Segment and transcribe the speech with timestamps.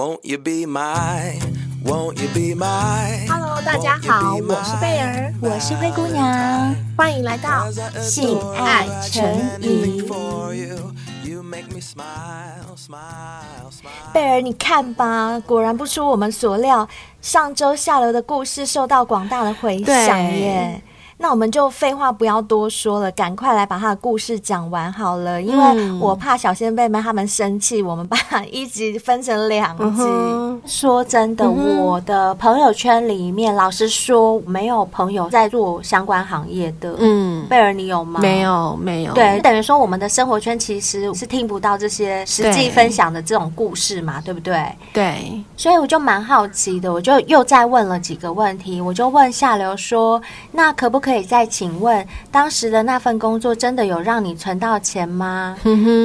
[0.00, 1.38] Won't you be my,
[1.84, 3.28] won't you be my?
[3.28, 7.70] Hello，大家好，我是贝儿，我是灰姑娘，欢迎来到
[8.00, 9.22] 性爱成
[9.60, 10.08] 瘾。
[14.10, 16.88] 贝儿，你看吧，果然不出我们所料，
[17.20, 20.82] 上周下流的故事受到广大的回响耶。
[21.22, 28.16] 那我们就废话不要多说了，赶快来把他的故事讲完好了，因为我怕小仙贝们他们生气，我们把
[28.50, 30.02] 一集分成两集。
[30.02, 36.96] 嗯、说真的、嗯，我的朋友圈里面，老实说，没有朋友在做相关行业的。
[36.98, 38.18] 嗯，贝儿，你有吗？
[38.20, 39.12] 没有，没有。
[39.12, 44.76] 对，等于说我们的生活圈其实是听不到这些实际分享的这种故事嘛，对，对不对？
[44.94, 45.44] 对。
[45.54, 50.18] 所以我就蛮好奇的，我就又再问了几个问题，我就问下流说，
[50.52, 51.09] 那可不可以？
[51.10, 55.56] 可以再请问，当时的那份工作真的有让你存到钱吗？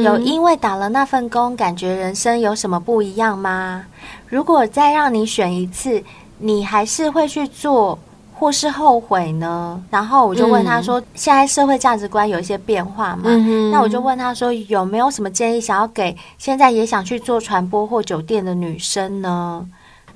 [0.04, 3.86] 有因为打了那份工，感觉人生有什么不一样吗？
[4.28, 6.03] 如果再让你选一次，
[6.39, 8.00] 你还是会去做，
[8.34, 9.80] 或是后悔呢？
[9.92, 13.30] 然后我就问他说：“现在社会价值观有一些变化嘛？”
[13.72, 19.64] 那我就问他说：“有没有什么建议想要给现在也想去做传播或酒店的女生呢？”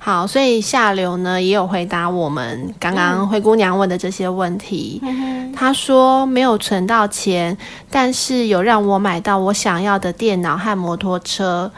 [0.02, 4.98] 好，所以下流呢也有回答我们刚刚灰姑娘问的这些问题。
[5.04, 7.56] 嗯、他说没有存到钱，
[7.90, 11.70] 但是有让我买到我想要的电脑和摩托车。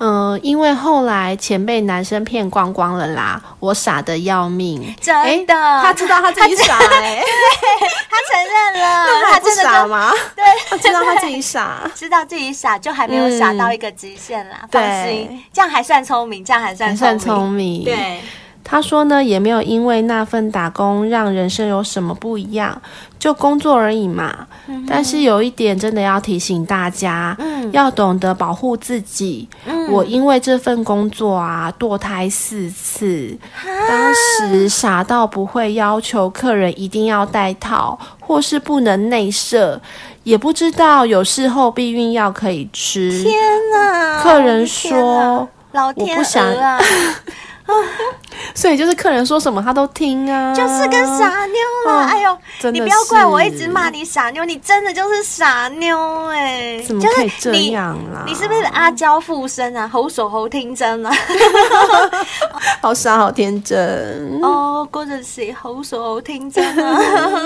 [0.00, 4.94] 嗯、呃，因为后来钱被男生骗光光了啦，我傻的要命。
[5.00, 5.14] 真
[5.46, 7.22] 的，欸、他知道他自己傻哎、欸，
[8.10, 10.10] 他承认了，他真的傻吗？
[10.34, 14.60] 对，他知道他自己傻， 知道自己傻，就还没有傻到一个极限啦。
[14.62, 17.84] 嗯、放心，这样还算聪明，这样还算还算聪明。
[17.84, 18.20] 对。
[18.62, 22.80] 他说呢，也没有因为那份打工让人生有什么不一样，
[23.20, 24.34] 就工作而已嘛。
[24.66, 29.88] 嗯、但是有一点真的要提醒大家，嗯、要懂得保护自己、嗯。
[29.92, 33.36] 我因为这份工作啊，堕胎四次，
[33.88, 39.80] 当时傻到不会要求客人一定要戴套，或是不能内射，
[40.22, 43.22] 也不知道有事后避孕药可以吃。
[43.22, 43.34] 天
[43.72, 44.22] 哪！
[44.22, 46.80] 客人说，老天我不想啊。
[48.54, 52.04] 所以就是客人说什么他都听啊，就是个傻妞了。
[52.04, 56.82] 哎呦，你不要怪我一直骂你傻妞，你真的就是傻妞哎、欸！
[56.82, 58.24] 怎么可以这样啦？
[58.26, 59.86] 你是不是阿娇附身啊？
[59.88, 61.12] 好傻好天真啊！
[62.82, 66.98] 好傻好天真哦，嗰阵时好傻好天真啊！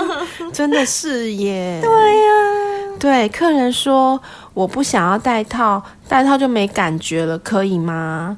[0.52, 1.80] 真的是耶。
[1.82, 4.20] 对呀、啊，对客人说
[4.54, 8.36] 我不想要戴套，戴套就没感觉了，可以吗？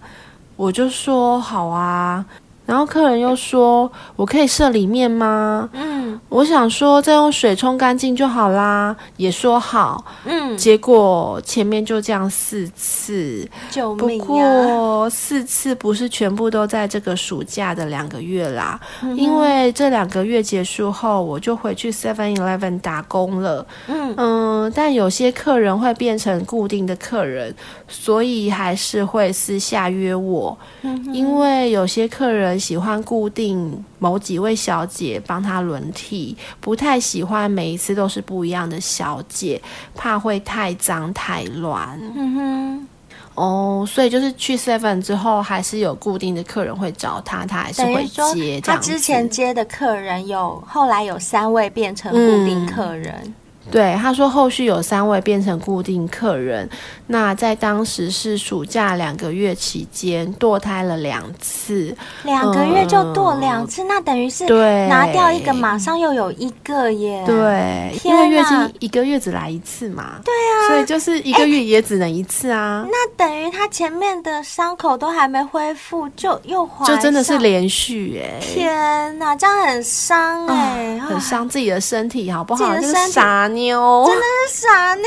[0.57, 2.25] 我就说好啊。
[2.65, 10.05] 然后客人又说：“我可以设里面吗？”嗯，我想说再用水冲干净就好啦，也说好。
[10.25, 14.27] 嗯，结果前面就这样四次，救命啊！
[14.27, 23.65] 不过四次不是全部都在这个暑假的两个月啦，嗯、因为这两个月结束后，我就回去 Seven Eleven 打工了。
[23.87, 27.55] 嗯嗯，但有些客人会变成固定的客人，
[27.87, 30.57] 所以还是会私下约我。
[30.83, 32.57] 嗯，因为有些客人。
[32.57, 39.61] 喜欢固定某几位小姐帮他轮替，不太喜欢每一次都是不一样的小姐，
[39.95, 42.01] 怕会太脏太乱。
[42.17, 42.89] 嗯哼，
[43.35, 48.05] 哦、oh，所以就是去 Seven 之后，还是有固定的客人会找他，他还是会
[48.35, 48.61] 接。
[48.61, 53.15] 他之前接的客人有，后来有三位变成固定客人。
[53.25, 53.35] 嗯
[53.71, 56.69] 对，他说后续有三位变成固定客人。
[57.09, 61.95] 那在当时是暑假两个月期间，堕胎了两次。
[62.25, 64.45] 两个月就堕两次，嗯，那等于是
[64.89, 67.23] 拿掉一个，马上又有一个耶。
[67.27, 70.21] 对，因为月经一个月只来一次嘛。
[70.25, 72.85] 对啊，所以就是一个月也只能一次啊。
[72.85, 78.41] 欸，那等于他前面的伤口都还没恢复，就又怀就真的是连续哎。
[78.41, 82.77] 天哪，这样很伤哎，很伤自己的身体，好不好？
[82.77, 83.49] 就是傻。
[83.57, 85.05] 妞真的是傻妞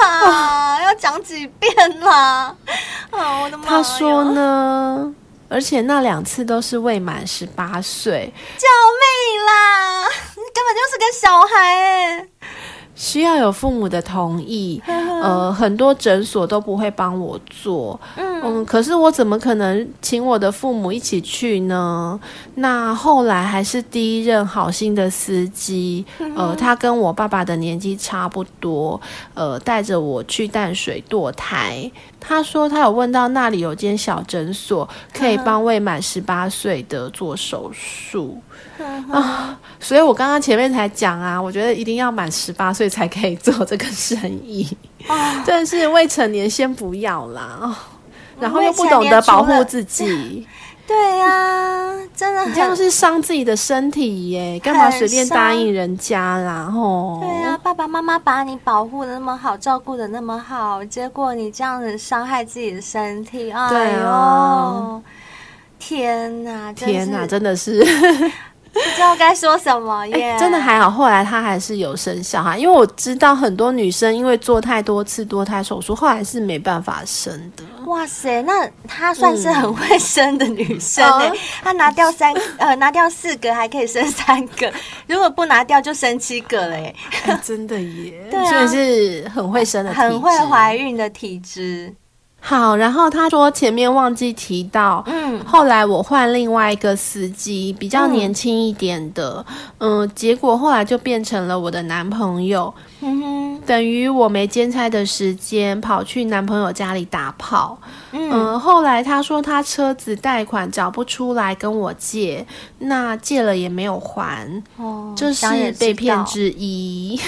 [0.00, 0.80] 啦！
[0.82, 2.56] 要讲几遍啦？
[3.10, 3.64] 啊，我的妈！
[3.68, 5.14] 他说呢，
[5.48, 10.08] 而且那两次都是未满十八岁，救命啦！
[10.34, 12.28] 你根本就是个小孩哎！
[12.94, 22.18] 需要有父母的同意，呃，很多诊所都不会帮我做，嗯，嗯，可是我怎么可能请我的父母一起去呢？
[22.56, 26.04] 那后来还是第一任好心的司机，
[26.36, 29.00] 呃，他跟我爸爸的年纪差不多，
[29.34, 31.90] 呃，带着我去淡水堕胎。
[32.20, 38.38] 他说他有问到那里有间小诊所，可以帮未满十八岁的做手术。
[39.10, 44.66] 啊，所以我刚刚前面才讲啊，我觉得一定要满十八岁才可以做这个生意，
[45.46, 47.76] 但是未成年先不要啦。
[48.40, 50.46] 然后又不懂得保护自己。
[50.86, 56.64] 对呀、啊，真的，你这样是伤自己的身体耶，干嘛随便答应人家啦？
[56.70, 65.02] 吼，对呀、啊，爸爸妈妈把你保护的那么好，照顾的那么好，结果你这样子伤害自己的身体，哎呦，对啊、
[65.78, 67.82] 天哪，天哪，真的是。
[68.74, 77.64] 不知道该说什么耶，真的还好，后来她还是有生小孩，因为我知道很多女生因为做太多次多胎手术，后来是没办法生的。
[77.86, 81.32] 哇塞，那她算是很会生的女生哎，
[81.62, 84.72] 她、嗯、拿掉三呃拿掉四个还可以生三个，
[85.06, 86.94] 如果不拿掉就生七个嘞、
[87.26, 91.94] 欸，真的耶， 对啊，所以是很会生的，很会怀孕的体质。
[92.46, 99.42] 好，然后他说前面忘记提到，嗯，后来我换另外一个司机，比较年轻一点的，
[99.78, 107.78] 嗯，嗯，结果后来就变成了我的男朋友，嗯哼，等于我没兼差的时间跑去男朋友家里打炮，
[108.12, 112.46] 嗯，嗯，后来他说他车子贷款找不出来跟我借，
[112.80, 114.46] 那借了也没有还，
[114.76, 117.18] 哦，这是被骗之一。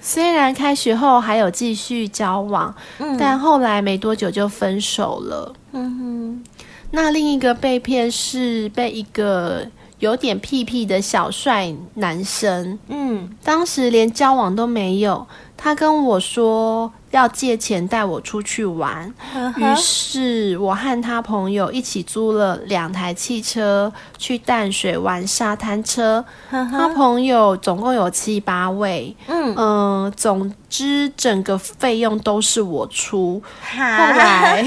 [0.00, 5.54] 虽然开学后还有继续交往，嗯，但后来没多久就分手了。
[5.72, 6.44] 嗯哼，
[6.92, 9.66] 那另一个被骗是被一个
[9.98, 16.92] 有点屁屁的小帅男生，嗯，当时连交往都没有，他跟我说。
[17.10, 19.12] 要借钱带我出去玩，
[19.56, 26.24] 于是我和他朋友一起租了两台汽车去淡水玩沙滩车。
[26.50, 33.42] 他朋友总共有七八位，嗯、呃、总之整个费用都是我出。
[33.70, 34.64] 后来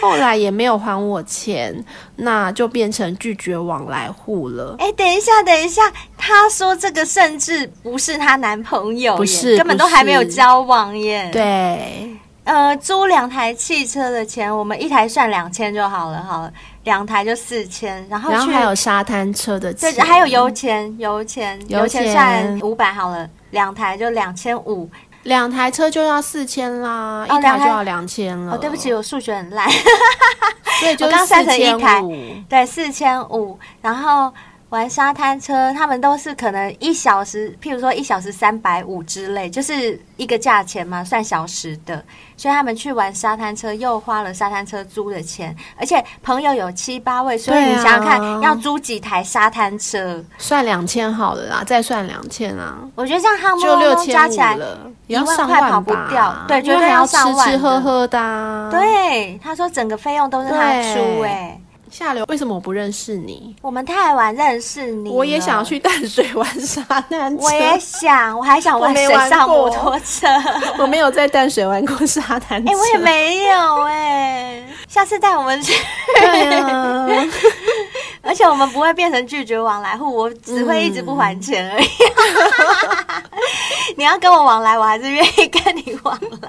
[0.00, 1.84] 后来也没有还我钱，
[2.16, 4.76] 那就变成拒绝往来户了。
[4.78, 5.82] 哎，等一下，等一下，
[6.16, 11.28] 她说这个甚至不是她男朋友，不是，根本都还没有交往耶。
[11.32, 12.16] 对。
[12.44, 16.52] 呃，租两台汽车的钱，我们一台算两千就好了，好了，
[16.82, 24.90] 两台就四千，然后然后还有沙滩车的钱，对，还有油钱，油钱，油钱算五百好了，两台就两千五，
[25.24, 28.54] 两台车就要四千啦，哦、一台就要两千了。
[28.54, 29.68] 哦，对不起，我数学很烂，
[30.80, 32.02] 所以就刚算成一台，
[32.48, 34.32] 对，四千五，然后。
[34.72, 42.02] 玩沙滩车，他们都是可能一小时，譬如说一小时三百五之类，就是一个价钱嘛，算小时的。
[42.38, 50.24] 所以他们去玩沙滩车，又花了沙滩车租的钱，而且朋友有七八位，所以你想想看，啊、要租几台沙滩车？
[50.38, 52.78] 算两千好了啦，再算两千啊。
[52.94, 54.56] 我觉得这样他们六加起来
[55.06, 58.70] 一万块跑不掉，对，绝对要吃吃喝喝的、啊。
[58.70, 61.60] 对，他说整个费用都是他出、欸，哎。
[61.92, 63.54] 下流，为什么我不认识你？
[63.60, 65.10] 我们太晚认识你。
[65.10, 67.44] 我也想要去淡水玩沙滩车。
[67.44, 70.26] 我也想，我还想玩水上摩托车。
[70.80, 72.70] 我没有在淡水玩过沙滩车。
[72.70, 74.66] 哎、欸，我也没有哎、欸。
[74.88, 75.74] 下次带我们去。
[76.16, 77.06] 对啊。
[78.22, 81.84] 而且我们不会变成拒绝往来户，我只会一直不还钱而已。
[81.84, 81.88] 嗯、
[83.98, 86.48] 你要跟我往来，我还是愿意跟你往来。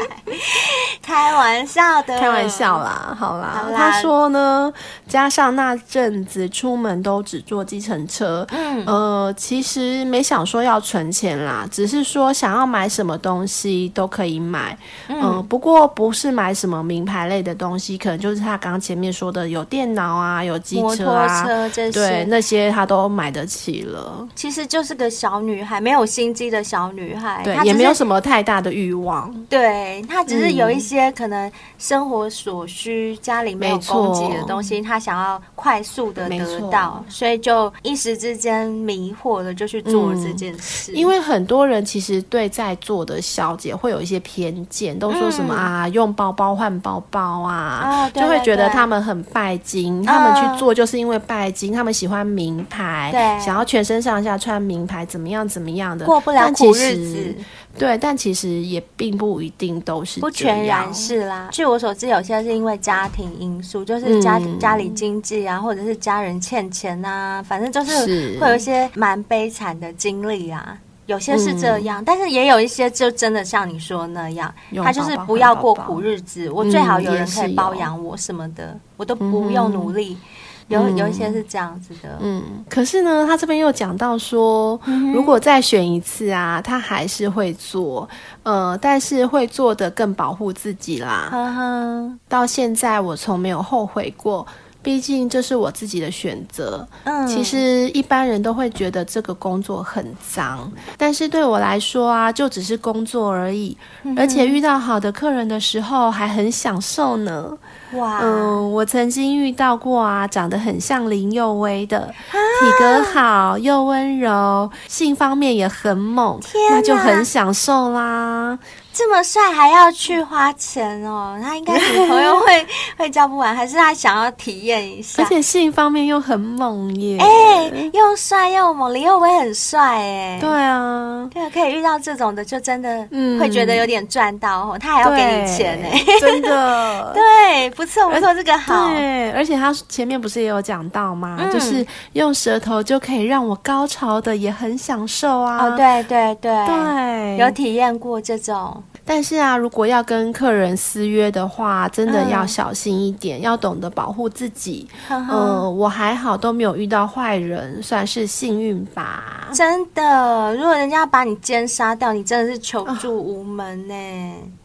[1.01, 3.63] 开玩笑的，开玩笑啦，好啦。
[3.63, 4.71] 好啦，他说呢，
[5.07, 14.77] 加上那阵子出门都只坐计程车，嗯，呃，其实没想说要存钱啦，只是说想要买什么东西都可以买，
[15.07, 24.27] 嗯，呃、不过不是买什么名牌类的东西，可能就是他刚刚前面说的有电脑啊，有机车啊，车这些对，那些他都买得起了。
[24.35, 31.03] 其实就是个小女孩，没有心机的小女孩，对，也没有什么太大的欲望，对，她只是有一些。
[31.13, 40.91] 可能生活所需，家里没有供给的东西，她想要快速的得到，所以就一时之间迷惑的就去做了这件事。
[40.91, 40.95] 嗯。
[40.95, 50.03] 因为很多人其实对在座的小姐会有一些偏见，都说什么啊，用包包换包包啊，就会觉得他们很拜金。
[50.03, 57.35] 他们去做就是因为拜金，他们喜欢名牌，对，想要全身上下穿名牌，怎么样怎么样的，过不了苦日子。
[57.77, 61.49] 对，但其实也并不一定都是，不全然是啦。
[61.51, 70.77] 据我所知，有些是因为家庭因素，就是家、嗯、家里经济啊，或者是家人欠钱啊，反正就是会有一些蛮悲惨的经历啊。
[71.05, 80.13] 有些是这样、嗯，但是也有一些就真的像你说那样，他就是不要过苦日子，我最好有人可以包养我什么的，嗯、我都不用努力。
[80.13, 80.27] 嗯
[80.67, 84.79] 有有一些是这样子的，嗯，可是呢，他这边又讲到说，
[85.13, 88.07] 如果再选一次啊，他还是会做，
[88.43, 91.29] 呃，但是会做的更保护自己啦。
[91.31, 94.45] 呵呵，到现在我从没有后悔过，
[94.83, 96.85] 毕竟这是我自己的选择。
[97.05, 103.75] 嗯，其实一般人都会觉得这个工作很脏，但是对我来说啊，就只是工作而已。
[104.03, 107.49] 嗯、而且遇到好的客人的时候，还很享受呢。
[107.93, 118.57] 哇，嗯，我曾经遇到过啊，长得很像林佑威的，啊、体格好又温柔，性方面也很猛，天，那就很享受啦。
[118.93, 121.35] 这么帅还要去花钱哦？
[121.41, 125.23] 他应该女朋友会 会交不完，还是他想要体验一下？
[125.23, 127.17] 而且性方面又很猛耶！
[127.19, 127.25] 哎、
[127.71, 130.37] 欸，又帅又猛，林佑威很帅哎。
[130.39, 133.07] 对啊，对啊，可以遇到这种的，就真的
[133.39, 134.69] 会觉得有点赚到哦。
[134.73, 137.11] 嗯、他还要给你钱哎，真的。
[137.15, 138.89] 对，不错不错，这个好。
[138.89, 141.37] 对，而且他前面不是也有讲到吗？
[141.39, 141.83] 嗯、就是
[142.13, 145.65] 用舌头就可以让我高潮的，也很享受啊。
[145.65, 148.82] 哦，对对对对，有体验过这种。
[149.05, 154.87] 但是啊，如果要跟客人私约的话，真的要小心一点，嗯、要懂得保护自己。
[155.09, 159.49] 嗯、呃，我还好都没有遇到坏人，算是幸运吧。
[159.53, 163.93] 真的，如果人家要把你奸杀掉，你真的是求助无门呢。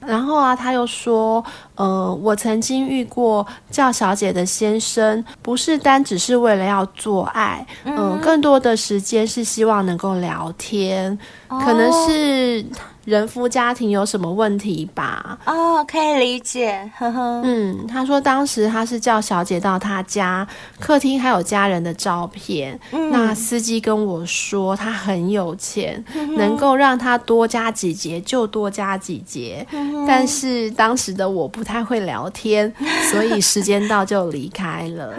[0.01, 11.19] 啊、然后啊，他又说，呃，我曾经遇过叫小姐的先生，不是单只是为了要做爱，嗯、呃，更多的时间是希望能够聊天，
[11.49, 12.65] 哦、可能是。
[13.09, 15.39] 人夫家庭有什么问题吧？
[15.47, 17.41] 哦，可以理解，呵呵。
[17.43, 20.47] 嗯，他说当时他是叫小姐到他家
[20.79, 22.79] 客厅，还有家人的照片。
[22.93, 29.67] 嗯，那司机跟我说他很有钱，嗯、能够让他多加几节就多加几节。
[29.73, 32.71] 嗯、但是当时的我不太会聊天，
[33.11, 35.15] 所以时间到就离开了。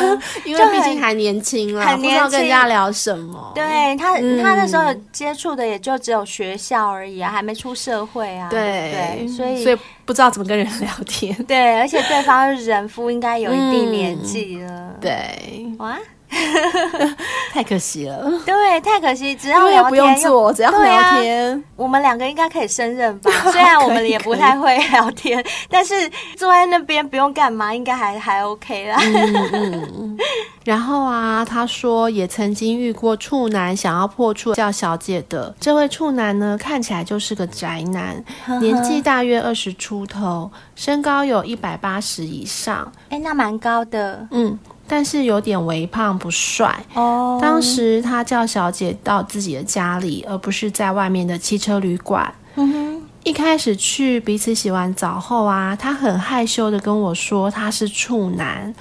[0.46, 3.52] 因为毕竟还年轻了，不知道跟人家聊什么。
[3.54, 7.33] 对他，嗯、他那时候接触的也就只有学校而已啊。
[7.34, 11.34] 还没出社会啊，对，对，所以所以不知道怎么跟人聊天。
[11.44, 14.70] 对，而且对方人夫，应该有一定年纪了。
[14.70, 15.98] 嗯、对，哇，
[17.52, 18.30] 太可惜了。
[18.44, 23.30] 对，太可惜，只要聊天，不用做，只要聊天，啊、我们两个应该可以胜任吧？
[23.52, 25.94] 虽然我们也不太会聊天，但是
[26.36, 28.96] 坐在那边不用干嘛，应该还还 OK 啦。
[29.00, 30.18] 嗯嗯
[30.64, 35.54] 然后啊，他说也曾经遇过处男想要破处叫小姐的。
[35.60, 38.24] 这位处男呢，看起来就是个宅男，
[38.60, 42.90] 年纪大约二十出头，身高有一百八十以上。
[43.10, 44.26] 哎，那蛮高的。
[44.30, 46.84] 嗯，但是有点微胖，不帅。
[46.94, 47.38] 哦。
[47.40, 52.32] 当时他叫小姐到自己的家里，而不是在外面的汽车旅馆。
[52.56, 53.02] 嗯哼。
[53.24, 58.74] 一开始去彼此洗完澡后啊，他很害羞的跟我说他是处男，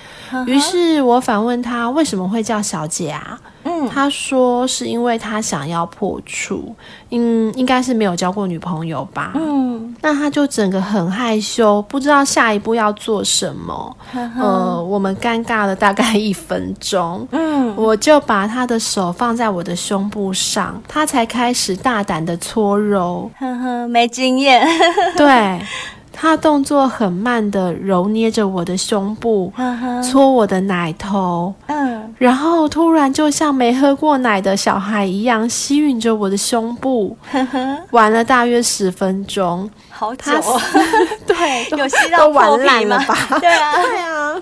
[0.46, 3.40] 于是我反问他为什么会叫小姐啊？
[3.64, 6.76] 嗯，他说是因为他想要破处，
[7.12, 9.32] 嗯，应该是没有交过女朋友吧。
[9.36, 13.96] 嗯，那他就整个很害羞，不知道下一步要做什么。
[14.12, 17.28] 呵呵呃，我们尴尬了大概一分钟。
[17.32, 23.30] 嗯，我就把他的手放在我的胸部上，他才开始大胆的搓揉。
[23.40, 24.68] 呵呵，没经验。
[25.16, 25.60] 对。
[26.16, 29.52] 他动作很慢的揉捏着我的胸部，
[30.04, 37.18] 搓我的奶头，嗯，然后突然就像没喝过奶的小孩一样吸吮着我的胸部，
[37.92, 40.62] 玩了大约十分钟，好久哦，
[41.26, 43.18] 对，有吸到玩烂了吧？
[43.42, 44.34] 对啊，对啊，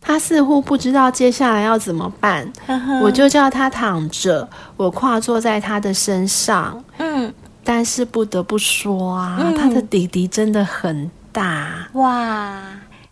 [0.00, 7.32] 他似乎不知道接下来要怎么办，呵呵我就叫他躺着，我跨坐在他的身上，嗯。
[7.62, 11.88] 但是不得不说啊，嗯、他的弟弟真的很大。
[11.92, 12.62] 哇，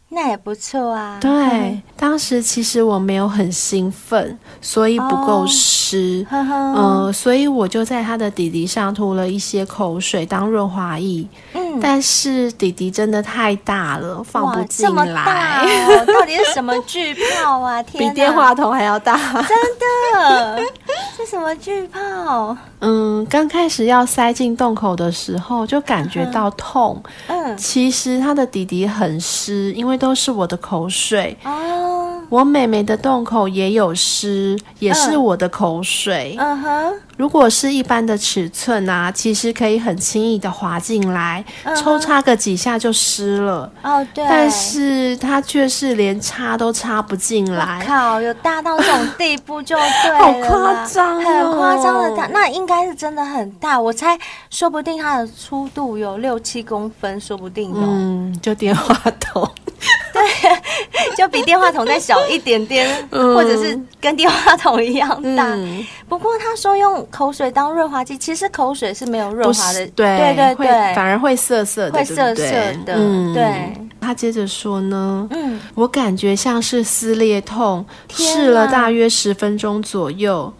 [0.09, 1.19] 那也不错啊。
[1.21, 11.27] 对，嗯、当时其实我没有很兴奋，所以不够湿，嗯、哦呃，所以我就在他的底底上涂了一些口水当润滑液。
[11.53, 14.89] 嗯，但是弟弟真的太大了，放不进来。
[14.89, 17.83] 这么大哦， 到底是什么巨炮啊？
[17.85, 20.63] 天，比电话筒还要大，真的。
[21.17, 22.57] 是什么巨炮？
[22.81, 27.03] 嗯，刚开始要塞进洞口的时候，就感觉到痛。
[27.27, 31.37] 嗯，其实他的弟弟很湿，因为都是我的口水。
[31.43, 31.51] 哦，
[32.29, 36.37] 我妹妹的洞口也有湿，也是我的口水。
[36.39, 36.93] 嗯哼。
[37.17, 41.45] 如果是一般的尺寸啊，其实可以很轻易的滑进来，
[41.77, 43.69] 抽插个几下就湿了。
[43.83, 44.25] 哦，对。
[44.29, 47.85] 但是它却是连插都插不进来。
[47.85, 50.19] 靠，有大到这种地步就对了。
[50.19, 53.81] 好夸张、哦，很夸张的大，那应该是真的很大。
[53.81, 54.17] 我猜，
[54.49, 57.73] 说不定它的粗度有六七公分，说不定。
[57.75, 59.51] 嗯，就电话筒。
[60.91, 65.55] 对，就比电话筒再小一点点，嗯、或者是跟电话筒一样大。
[65.55, 72.45] 嗯、不过他说用口水当润滑剂，其实口水是没有润滑的，对对对对，反而会涩涩的，会涩涩
[72.85, 72.95] 的。
[72.97, 80.53] 嗯、对，他接着说呢，嗯，我感觉像是撕裂痛，试了大约十分钟左右。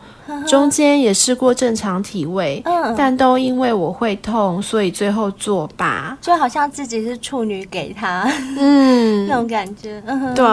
[0.47, 6.17] 中间也试过正常体位，嗯，但都因为我会痛，所以最后作罢。
[6.21, 10.03] 就好像自己是处女给他，嗯， 那种感觉。
[10.07, 10.45] 嗯，对，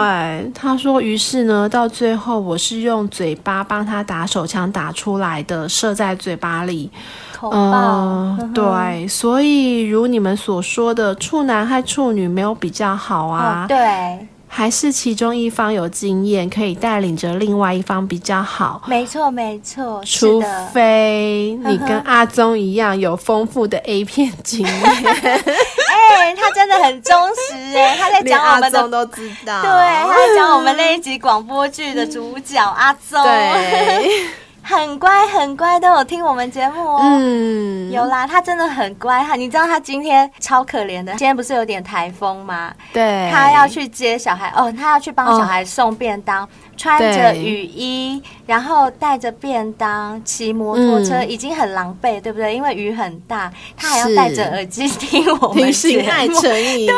[0.54, 6.90] 他说，于是呢，到最后我是用嘴巴帮他打手枪打出来的，射在嘴巴里。
[7.34, 7.56] 口爆。
[7.58, 13.64] 嗯，呃，对，所以如你们所说的，处男和处女没有比较好啊。
[13.64, 14.26] 哦，对。
[14.56, 18.80] 还是其中一方有经验，可以带领着另外一方比较好。
[18.86, 24.72] 没错，没错，除非你跟阿宗一样有丰富的 A 片经验。
[24.72, 29.60] 哎、欸，他真的很忠实哎，他在讲我们的，阿宗都知道。
[29.60, 33.22] 对，他在讲我们那一集广播剧的主角阿宗。
[33.22, 34.10] 对。
[34.68, 37.00] 很乖很乖，都有听我们节目哦。
[37.02, 39.22] 嗯，有啦，他真的很乖。
[39.22, 42.74] 哈你知道他今天超可怜的，今天不是有点台风吗？
[42.92, 46.42] 对，他要去接小孩哦，他要去帮小孩送便当。
[46.42, 52.54] 哦穿着雨衣，然后带着便当，骑摩托车，嗯，已经很狼狈，对不对？
[52.54, 56.10] 因为雨很大，他还要戴着耳机听我们节目。
[56.10, 56.94] 爱成瘾，对，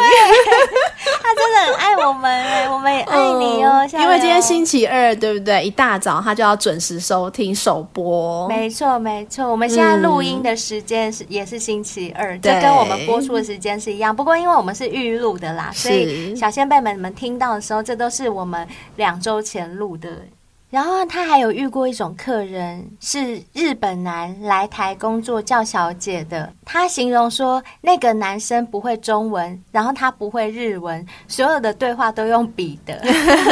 [1.52, 3.86] 的很爱我们哎，我们也爱你哦。
[3.92, 5.64] 嗯，因为今天星期二，对不对？
[5.64, 8.48] 一大早他就要准时收听首播。
[8.48, 9.48] 没错，没错。
[9.48, 14.14] 我们现在录音的时间是，嗯，也是星期二，就跟我们播出的时间是一样。
[14.14, 19.68] 不过因为我们是预录的啦，所以小先辈们你们听到的时候，这都是我们两周前。
[19.68, 20.08] 录的，
[20.70, 26.52] 然后他还有遇过一种客人，是日本男来台工作叫小姐的。
[26.62, 33.00] 他形容说，那个男生不会中文，然后他不会日文，所有的对话都用笔的。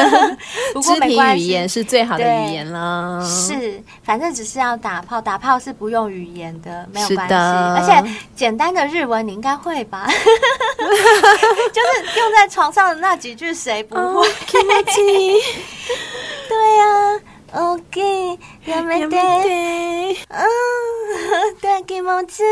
[0.74, 3.24] 不过没关系，语言是最好的语言啦。
[3.24, 7.34] 是，反正只是要打炮，打炮是不用语言的，没有关系。
[7.34, 8.04] 而且
[8.34, 10.06] 简单的日文你应该会吧？
[11.72, 14.26] 就是用在床上的那几句，谁不会？Oh,
[16.48, 17.05] 对呀
[17.55, 20.43] ，OK，やめて，嗯，
[21.61, 22.43] 对，気持ち，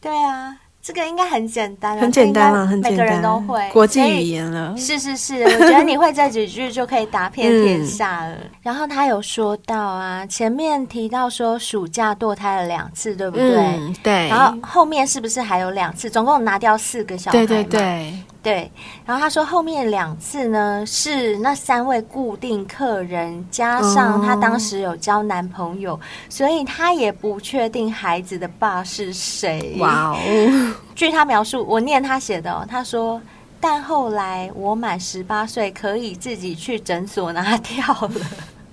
[0.00, 4.74] 对啊，这个应该很简单，很简单了，很简单，每个人都会国际语言了。
[4.76, 8.34] 是是是，我觉得你会这几句就可以打遍天下了。
[8.34, 13.54] 嗯、 然后他有说到啊，前面提到说暑假堕胎了两次，对不对？
[13.54, 14.28] 嗯、对。
[14.28, 16.10] 然后后面是不是还有两次？
[16.10, 17.46] 总共拿掉四个小孩？
[17.46, 18.12] 对对对。
[18.47, 18.71] 对，
[19.05, 29.75] 然后他说后面两次呢是那三位固定客人，加上他当时有交男朋友，哦、所以他也不确定孩子的爸是谁。
[29.79, 30.73] 哇哦！
[30.95, 33.21] 据他描述，我念他写的哦，他说，
[33.59, 38.21] 但后来我满十八岁，可以自己去诊所拿掉了。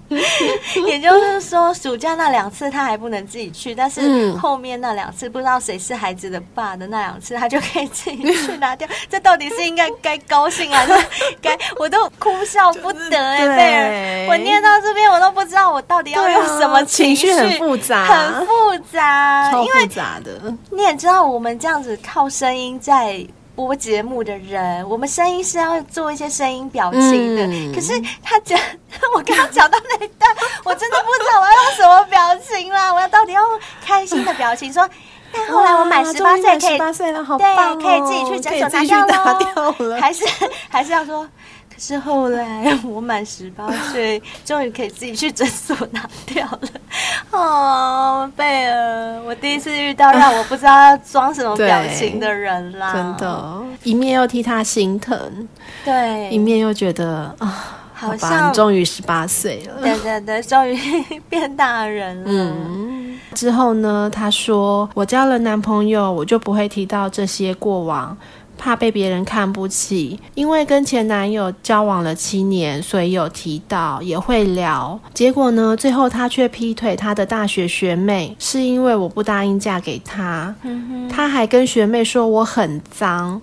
[0.87, 8.87] 也就是说，暑假那两次他还不能自己去，但是后面那两次不知道谁是孩子的爸的那两次，他就可以自己去拿掉。
[9.11, 10.93] 这到底是应该该高兴还是
[11.41, 11.59] 该？
[11.79, 20.55] 我都哭笑不得哎，贝儿，我念到这边我都不知道我到底要用什么情绪，很复杂，很复杂，超复杂的。
[20.71, 23.27] 你也知道，我们这样子靠声音在。
[23.55, 27.47] 播节目的人，我们声音是要做一些声音表情的。
[27.47, 28.59] 嗯、可是他讲，
[29.15, 30.31] 我刚刚讲到那一段，
[30.65, 32.93] 我真的不知道我要用什么表情啦。
[32.93, 34.89] 我要到底要用开心的表情说？
[35.33, 40.01] 但后来我满十八岁，可以十八岁了，好棒哦，对，可以自己去诊所拿掉了。
[40.01, 40.25] 还是
[40.71, 41.29] 还是要说？
[41.75, 46.69] 可是后来 我满十八岁，终于可以自己去诊所拿掉了。
[47.33, 52.93] 哦，贝儿，我第一次遇到让我不知道要装什么表情的人啦。
[52.93, 55.49] 真的，一面又替他心疼，
[55.85, 59.81] 对，一面又觉得啊，好像终于十八岁了。
[59.83, 60.79] 对对对，终于
[61.29, 62.25] 变大人了。
[62.29, 64.09] 嗯，之后呢？
[64.13, 68.17] 他说我交了男朋友，我就不会提到这些过往。
[68.57, 74.99] 怕被别人看不起，因为跟前男友交往了七年，所以有提到也会聊。
[75.13, 80.55] 结果呢，最后他却劈腿他的大学学妹，是因为我不答应嫁给他。
[80.63, 83.41] 嗯，他还跟学妹说我很脏，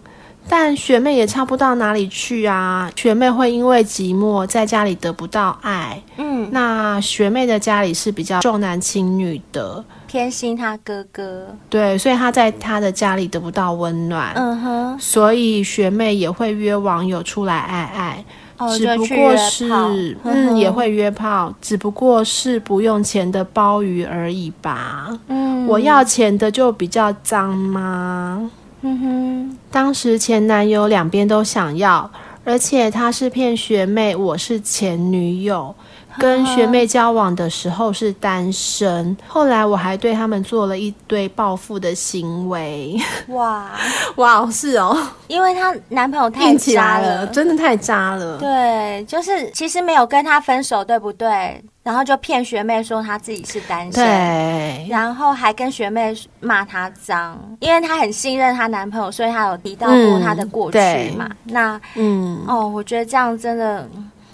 [0.48, 2.92] 但学妹也差不到哪里去啊。
[2.96, 6.02] 学妹会因为寂寞在家里得不到爱。
[6.18, 9.84] 嗯，那学妹的家里是比较重男轻女的。
[10.12, 18.26] 偏心他哥哥，对，所以他在他的家里得不到温暖，嗯哼，所以学妹也会约网友出来爱爱，
[18.58, 25.18] 哦、只不过是嗯也会约炮，只不过是不用钱的鲍鱼而已吧。
[25.28, 28.52] 嗯，我要钱的就比较脏吗？
[28.82, 32.12] 嗯哼，当时前男友两边都想要，
[32.44, 35.74] 而且他是骗学妹，我是前女友。
[36.20, 42.98] 跟学妹交往的时候是单身，后来我还对他们做了一堆报复的行为。
[43.28, 43.72] 哇
[44.18, 44.98] 哇，是哦，
[45.28, 48.38] 因为她男朋友太渣了，了，真的太渣了。
[48.38, 51.64] 对，就是其实没有跟他分手，对不对？
[51.84, 60.78] 然后就骗学妹说她自己是单身，对，然后还跟学妹骂她脏，因为她很信任她男朋友，所以她有提到过她的过去
[61.18, 61.28] 嘛。
[61.30, 63.90] 嗯、那嗯哦，我觉得这样真的。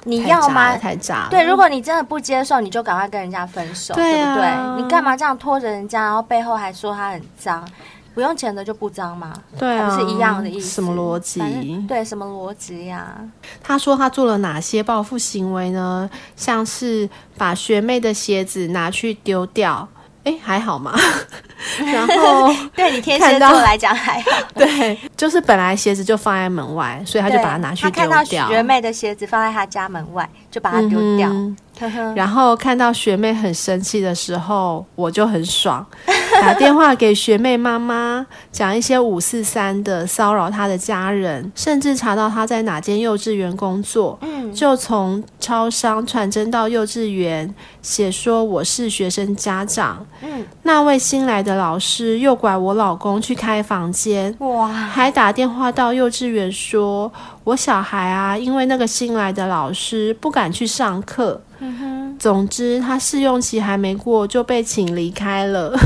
[0.07, 0.77] 你要吗？
[0.77, 1.27] 太渣。
[1.29, 4.81] 对，如果你真的不接受，你就赶快跟人家分手，对，不对？
[4.81, 7.67] 你干嘛这样拖着人家，然后背后还说他很脏？
[8.15, 9.31] 不用钱的就不脏吗？
[9.59, 10.67] 对啊，不是一样的意思。
[10.69, 11.85] 什么逻辑？
[11.87, 13.15] 对，什么逻辑呀？
[13.61, 16.09] 他说他做了哪些报复行为呢？
[16.35, 19.87] 像是把学妹的鞋子拿去丢掉。
[20.27, 20.93] 哎，还好吗？
[21.79, 28.03] 然后对你天蝎座来讲还好， 对，就是本来鞋子就放在门外，所以他就把它拿去丢掉。
[28.03, 31.29] 他看到学妹的鞋子放在他家门外，就把它丢掉。
[31.29, 31.55] 嗯
[32.15, 35.85] 然后看到学妹很生气的时候，我就很爽，
[36.41, 57.11] 打电话给学妹妈妈，讲一些五四三的骚扰她的家人，甚至查到她在哪间幼稚园工作，嗯，就从超商传真到幼稚园，写说我是学生家长，嗯，那位新来的老师诱拐我老公去开房间，哇，还打电话到幼稚园说
[57.43, 61.41] 我小孩啊，因为那个新来的老师不敢去上课。
[61.59, 65.77] 嗯，总之他试用期还没过就被请离开了，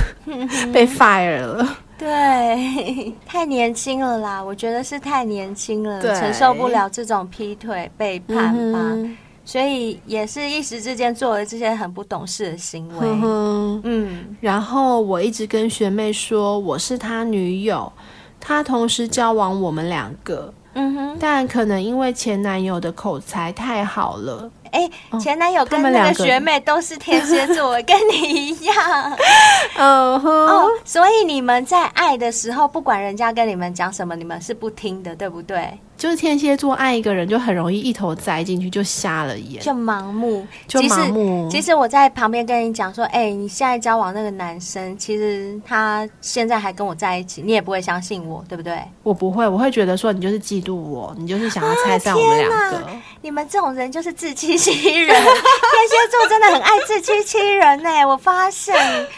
[0.73, 1.77] 被 fire 了。
[1.97, 13.07] 对，太年轻了啦，我觉得是太年轻了，承受不了这种劈腿背叛吧，嗯、所以也是一时之间做了这些很不懂事的行为。
[13.07, 17.93] 嗯，嗯，然后我一直跟学妹说我是他女友，
[18.39, 20.51] 他同时交往我们两个。
[20.73, 24.49] 嗯哼，但可能因为前男友的口才太好了。
[24.71, 28.75] 哎，前男友跟那个学妹都是天蝎座，跟你一样。
[29.77, 35.77] 嗯哼，哦，所以你们在爱的时候，不管人家跟你们讲什么，你们是不听的，对不对？
[35.97, 41.47] 就是天蝎座爱一个人就很容易一头栽进去，就瞎了眼，就盲目，就盲目。
[41.47, 48.79] 其实，其实我在旁边跟你讲说，哎、欸，你现在交往那个男生，其实他现在还跟我在一起，你也不会相信我，对不对？
[49.03, 52.77] 我不会，我会觉得说你就是嫉妒我，你就是想要拆散我们两个。
[52.77, 52.84] 啊、
[53.21, 58.06] 你们这种人就是自欺欺人，天蝎座真的很爱自欺欺人呢、欸。
[58.06, 58.76] 我发现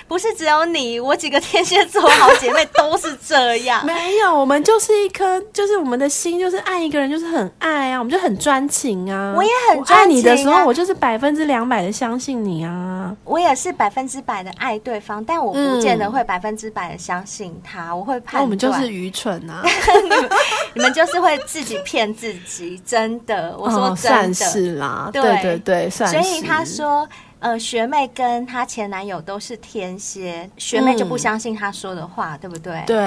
[0.07, 3.83] 不是只有你，我几个天蝎座好姐妹都是这样。
[3.87, 6.83] 没有，我们就是一颗，就是我们的心就是爱。
[6.83, 9.33] 一个人就是很爱啊，我们就很专情啊。
[9.37, 9.99] 我也很专情啊。
[10.01, 13.15] 爱你的时候，我就是百分之两百的相信你啊。
[13.23, 17.87] 我也是百分之百的爱对方，但我不见得会百分之百的相信他。
[17.91, 18.33] 嗯、我会判断。
[18.33, 19.63] 那我们就是愚蠢啊！
[20.03, 20.29] 你们
[20.73, 23.55] 你们就是会自己骗自己，真的。
[23.57, 25.09] 我说真的，是啦。
[25.13, 26.21] 对对对，对，算是。
[26.21, 27.07] 所以他说，
[27.39, 32.83] 呃，学妹跟她前男友都是天蝎，学妹就不相信他说的话，嗯、对不对？
[32.85, 32.97] 对，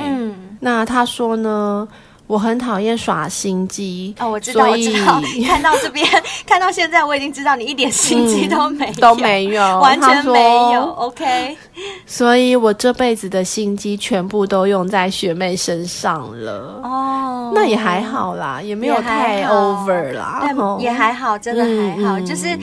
[0.00, 0.56] 嗯。
[0.60, 1.86] 那他说呢？
[2.26, 5.20] 我很讨厌耍心机哦，我知道，我知道。
[5.46, 6.06] 看到这边，
[6.44, 10.82] 看到现在，我已经知道你一点心机都没有，嗯，都没有，完全没有。
[10.94, 11.56] OK，
[12.04, 16.80] 所以我这辈子的心机全部都用在学妹身上了。
[16.82, 22.58] 哦，那也还好啦，也没有太 over 啦，对，也还好，真的还好，嗯，就是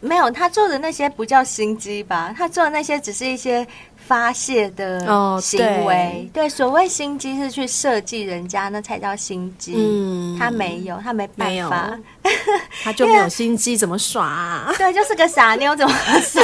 [0.00, 2.34] 没有他做的那些不叫心机吧？
[2.36, 3.64] 他做的那些只是一些。
[4.06, 5.00] 发泄的
[5.40, 9.74] 行为，哦、对，对，所谓心机是去设计人家，那才叫心机。
[9.76, 11.98] 嗯，他没有，他没办法，
[12.84, 14.72] 他就没有心机，怎么耍、啊？
[14.76, 16.42] 对，就是个傻妞，怎么耍？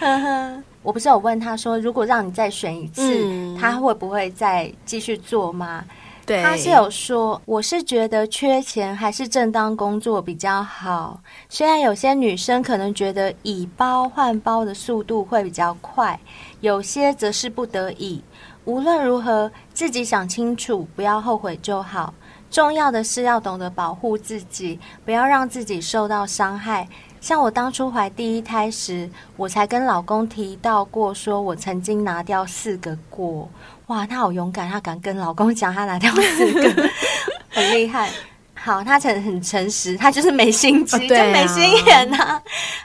[0.82, 5.84] 我不是有问他说，如果让你再选一次，嗯、他会不会再继续做吗？
[6.24, 11.20] 对，他是有说，我是觉得缺钱还是正当工作比较好。
[11.48, 16.18] 虽然有些女生可能觉得以包换包的速度会比较快，
[16.60, 18.22] 有些则是不得已。
[18.64, 22.14] 无论如何，自己想清楚，不要后悔就好。
[22.48, 26.86] 重要的是要懂得保护自己，不要让自己受到伤害。
[27.20, 33.48] 像我当初怀第一胎时，我才跟老公提到过，说我曾经拿掉四个过。
[33.92, 36.90] 哇，她好勇敢，她敢跟老公讲她拿掉四个，
[37.50, 38.08] 很厉害。
[38.54, 42.42] 好，她很很诚实，她就是没心机，就没心眼呐、啊。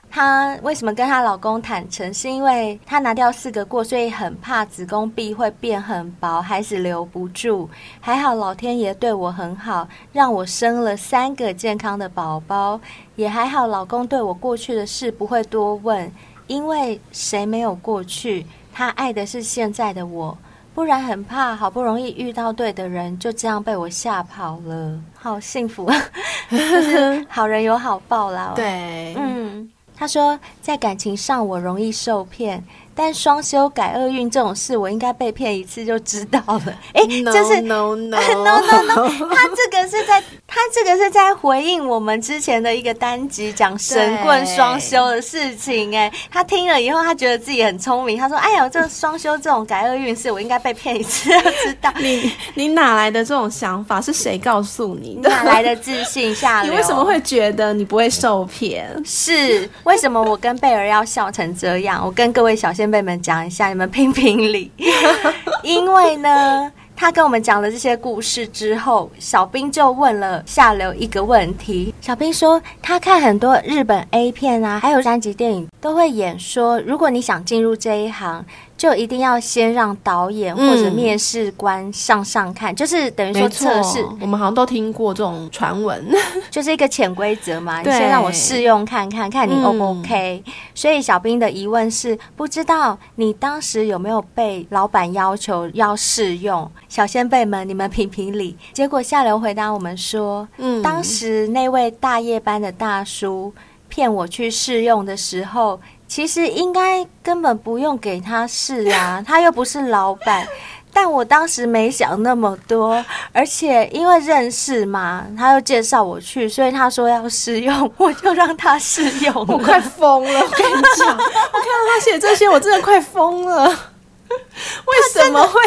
[0.09, 2.13] 她为什么跟她老公坦诚？
[2.13, 7.69] 是因为她拿掉四个过，所以很怕子宫壁会变很薄，孩子留不住。
[8.01, 12.77] 还好老天爷对我很好，让我生了三个健康的宝宝。
[13.15, 16.11] 也还好，老公对我过去的事不会多问，
[16.47, 18.45] 因为谁没有过去？
[18.73, 20.37] 他爱的是现在的我。
[20.77, 24.95] 不然很怕好不容易遇到对的人，就这样被我吓跑了。
[25.15, 25.91] 好幸福，
[26.51, 28.53] 就是好人有好报啦。
[28.55, 32.63] 对，嗯，他说在感情上我容易受骗。
[32.97, 36.63] 但双修改厄运这种事，我应该被骗一次就知道了。
[36.93, 45.95] 哎、欸，这是 no no no no no no，他这个是在他这个是在回应我们之前的一个单集讲神棍双修的事情。
[45.95, 48.17] 哎，他听了以后，他觉得自己很聪明。
[48.17, 51.93] 他说：“哎呀，这双修这种改厄运事，我应该被骗一次就知道。
[52.01, 54.01] ”你你哪来的这种想法？
[54.01, 55.29] 是谁告诉你的？
[55.29, 56.33] 哪来的自信？
[56.33, 56.71] 下流？
[56.71, 58.89] 你为什么会觉得你不会受骗？
[59.05, 62.01] 是为什么我跟贝尔要笑成这样？
[62.03, 62.86] 我跟各位小仙。
[62.89, 64.71] 辈们讲一下，你们评评理。
[65.63, 71.93] 因为呢，他跟我们讲了这些故事之后，小兵就问了下流一个问题。
[72.01, 78.45] 小兵说，他看很多日本 A 片啊，还有三级电影，都会演说，如果你想进入这一行。
[78.77, 84.05] 就一定要先让导演或者面试官上上看，嗯、就是等于说测试。
[84.21, 86.07] 我们好像都听过这种传闻，
[86.51, 87.81] 就是一个潜规则嘛。
[87.81, 90.43] 你先让我试用看看，看你 O 不 OK。
[90.45, 96.69] 嗯、所以小兵的疑问是：不知道你当时有没有被老板要求要试用？
[96.87, 98.55] 小先辈们，你们评评理。
[98.73, 103.51] 结果下流回答我们说：嗯，当时那位大夜班的大叔
[103.89, 105.79] 骗我去试用的时候。
[106.07, 110.47] 其实应该根本不用给他试啊，他又不是老板。
[110.93, 119.35] 但我当时没想那么多，而且因为认识嘛，他又介绍我去，所以他说要试用，我就让他试用。
[119.47, 123.65] 我快疯了，我跟你讲，我看到他写这些，我真的快疯了。
[123.69, 125.59] 为什么会？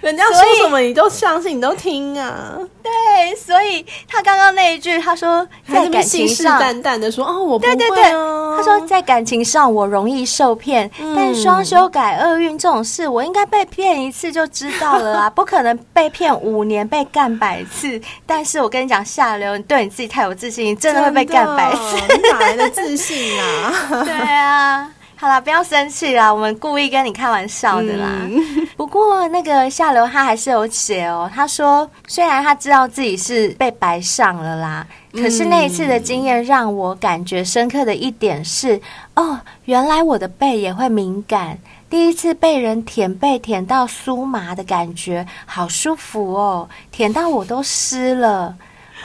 [0.00, 2.58] 人家说什么你都相信，你都听啊？
[2.82, 8.12] 对，所以他刚刚那一句，他说在感情上信誓旦旦的说哦，我不会、啊、对对对，
[8.56, 18.00] 他说在感情上我容易受骗，嗯、但双修改厄运这种事，我应该被骗一次就知道了啊， 不可能被骗五年被干百次。
[18.24, 23.72] 但是我跟你讲，下流，你对你自己太有自信，你真的会被干百次，你哪来的自信啊？
[24.04, 24.90] 对啊。
[25.18, 28.06] 好啦，不要生气啦，我们故意跟你开玩笑的啦。
[28.24, 28.38] 嗯、
[28.76, 38.78] 不过那个下流他还是有写哦，他说虽然他知道自己是被白上了啦，可是那一次的经验让我感觉深刻的一点是，
[39.14, 41.58] 哦，原来我的背也会敏感。
[41.88, 48.54] 第一次被人舔背舔到酥麻的感觉，好舒服哦，舔到我都湿了。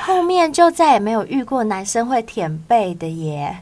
[0.03, 3.55] 后面就再也没有遇过男生会舔背的耶。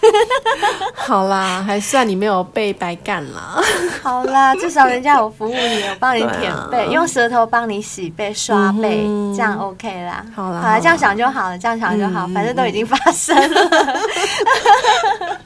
[0.94, 3.60] 好啦，还算你没有被白干啦。
[4.02, 9.04] 好啦，至少人家有服务你，我帮你舔背，啊、用舌头帮你洗背、刷背，
[9.36, 10.24] 这样 OK 啦。
[10.34, 13.70] 好啦，好啦，这样想就好了，这样想就好，嗯、反正都已经发生了。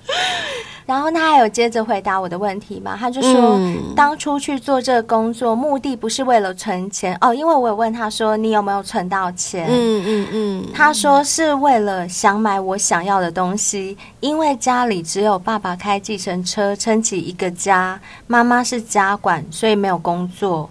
[0.87, 2.94] 然后他还有接着回答我的问题嘛？
[2.94, 9.66] 他就说，嗯、当初去做这个工作，目的不是为了存钱哦，因为我有问他说，你有没有存到钱？
[9.66, 20.68] 嗯嗯嗯，嗯嗯他说是为了想买我想要的东西，因为家里只有爸爸开计程车撑起一个家，妈妈是家管，所以没有工作。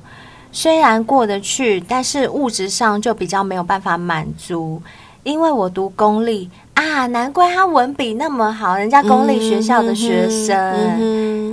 [0.52, 4.80] 虽然过得去，但是物质上就比较没有办法满足，
[5.23, 6.47] 因为我读公立。
[6.75, 10.57] 啊，难怪他文笔那么好，人家公立学校的学生。
[10.57, 10.97] 嗯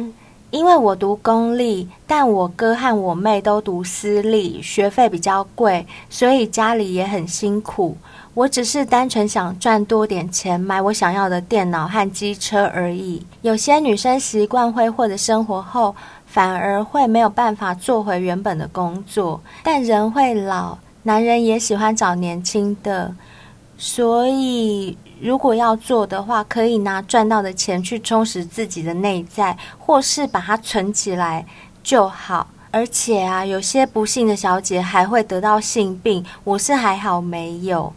[0.06, 0.14] 嗯、
[0.50, 7.96] 因为我读公立，但我哥和我妹都读私立，学费比较贵，所以家里也很辛苦。
[8.32, 13.22] 我只是单纯想赚多点钱，买我想要的电脑和机车而已。
[13.42, 15.94] 有些女生习惯挥霍的生活后，
[16.26, 19.40] 反而会没有办法做回原本的工作。
[19.62, 23.14] 但人会老，男人也喜欢找年轻的，
[23.76, 24.96] 所以。
[25.20, 31.44] 如果要做的话，可以拿赚到的钱去充实自己的内在，或是把它存起来
[31.82, 32.46] 就好。
[32.70, 37.92] 而且啊，有些不幸的小姐还会得到性病，我是还好没有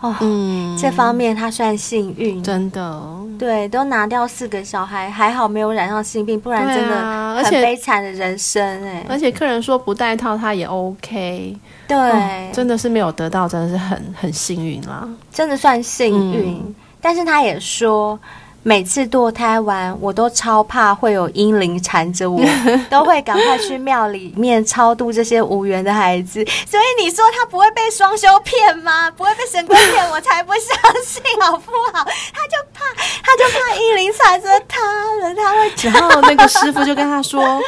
[0.00, 0.14] 哦。
[0.20, 3.02] 嗯，这方面他算幸运，真的。
[3.38, 9.06] 对，都拿掉四个小孩，还好没有染上性病，不然真的很悲惨的人生哎。
[9.08, 11.56] 而且客人说不戴套，他也 OK。
[11.86, 16.54] 对、哦，真的是没有得到，真的是很很幸运啦，真的算幸运。
[16.54, 18.18] 嗯、但是他也说。
[18.62, 22.38] 每次堕胎完，我都超怕会有阴灵缠着我，
[22.90, 26.44] 都会赶快去庙里面超度这些无缘的孩子。
[26.68, 29.10] 所以你说他不会被双修骗吗？
[29.12, 30.10] 不会被神棍骗？
[30.10, 30.62] 我才不相
[31.02, 32.04] 信，好不好？
[32.04, 32.84] 他就怕，
[33.22, 34.80] 他就怕阴灵缠着他
[35.22, 35.90] 了，他会。
[35.90, 37.60] 然后那个师傅就跟他说：“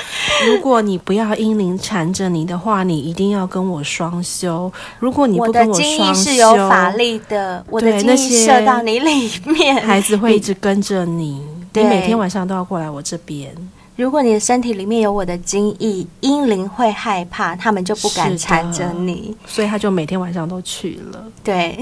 [0.46, 4.70] 如果你不要阴灵缠着你的话，你一定要跟我双修。
[4.98, 11.40] 如果你不跟我双修，我的精液是有法力的，我的精液射到你里面，孩子会一直跟着。”着你，
[11.74, 13.54] 你每天晚上都要过来我这边。
[13.94, 21.24] 如果你的身体里面有我的精液，阴灵会害怕，他们就不敢缠着你，所以他就每天晚上都去了。
[21.44, 21.78] 对，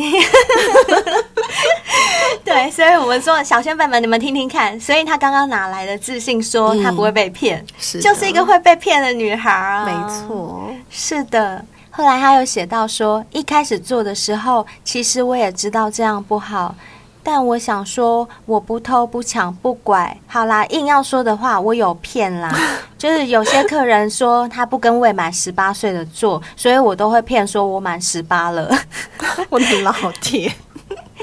[2.45, 7.65] 对，所以我们说小仙贝们，你们听听看，所以他刚刚哪来的自信说他不会被骗？
[8.03, 9.87] 就是一个会被骗的女孩啊。
[9.87, 9.93] 没
[10.27, 11.65] 错，是的。
[11.91, 16.75] 后来他又写到说，一开始做的时候，其实我也知道这样不好。
[17.23, 22.55] 但我想说，我不偷不抢不拐，好啦，硬要说的话，我有骗啦。
[22.99, 28.71] 就是有些客人说他不跟未满十八岁的做，所以我都会骗说我满十八了。
[29.51, 30.53] 我的老天！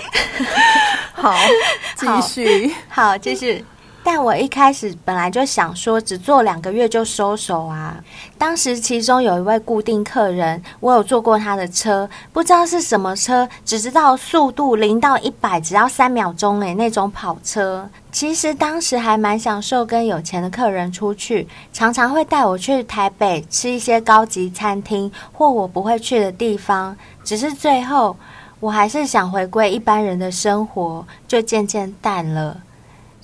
[1.13, 1.35] 好，
[1.97, 3.65] 继续，好，继续。
[4.07, 7.97] 但我一开始本来就想说，只做两个月就收手啊。
[8.37, 17.89] 当时其中有一位固定客人，我有坐过他的车，不知道是什么车，只知道速度零到一百只要三秒钟诶，那种跑车。
[18.11, 26.95] 其实当时还蛮享受跟有钱的客人出去，常常会带我去台北吃一些高级餐厅或我不会去的地方。
[27.23, 28.15] 只是最后
[28.59, 32.57] 我还是想回归一般人的生活，就渐渐淡了。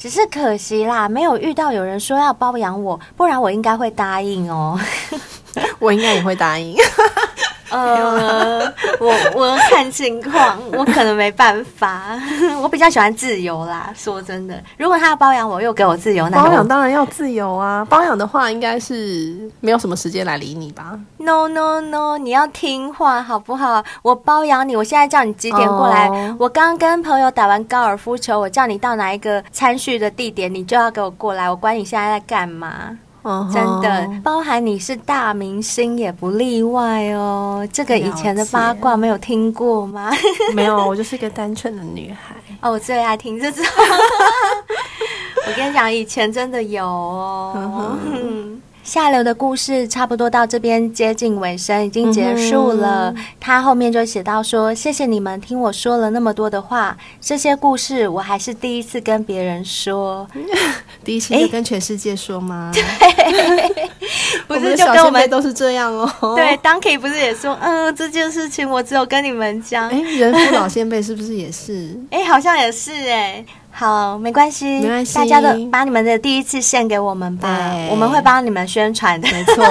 [0.01, 4.79] 只是可惜啦，没有遇到有人说要包养我，不然我应该会答应哦。
[5.77, 6.75] 我应该也会答应。
[7.71, 8.61] 呃，
[8.99, 12.19] 我我看情况，我可能没办法。
[12.61, 17.85] 我比较喜欢自由啦，说真的，如果他要包养我，又给我自由，那包养当然要自由啊。
[17.89, 23.83] 包养的话，应该是没有什么时间来理你吧？No No No，你要听话好不好？
[24.01, 26.35] 我包养你，我现在叫你几点过来？Oh.
[26.39, 31.49] 我刚跟朋友打完高尔夫球，我叫你到哪一个餐叙的地点，你就要给我过来。
[31.49, 32.97] 我管你现在在干嘛。
[33.53, 37.67] 真的，包含你是大明星也不例外哦。
[37.71, 40.11] 这个以前的八卦没有听过吗？
[40.55, 42.35] 没有，我就是一个单纯的女孩。
[42.61, 43.63] 哦，我最爱听这种。
[45.47, 47.97] 我跟你讲，以前真的有哦。
[48.83, 53.11] 下流的故事差不多到这边接近尾声，已经结束了。
[53.15, 60.27] 嗯、他后面就写到说：“谢谢你们听我说了那么多的话，这些故事我还是第一次跟别人说，
[61.05, 63.89] 第一次就跟全世界说吗？” 对，
[64.47, 66.35] 不是就跟我们都是这样哦。
[66.35, 71.95] 对，Donkey 不是也说：“嗯，这件事情我只有跟你们讲。”哎，人夫老先辈是不是也是？
[72.09, 73.45] 哎，好像也是哎。
[73.71, 79.63] 好，没关系，没关系，大家都把你们的第一次献给我们吧，我们会帮你们宣传的，没错，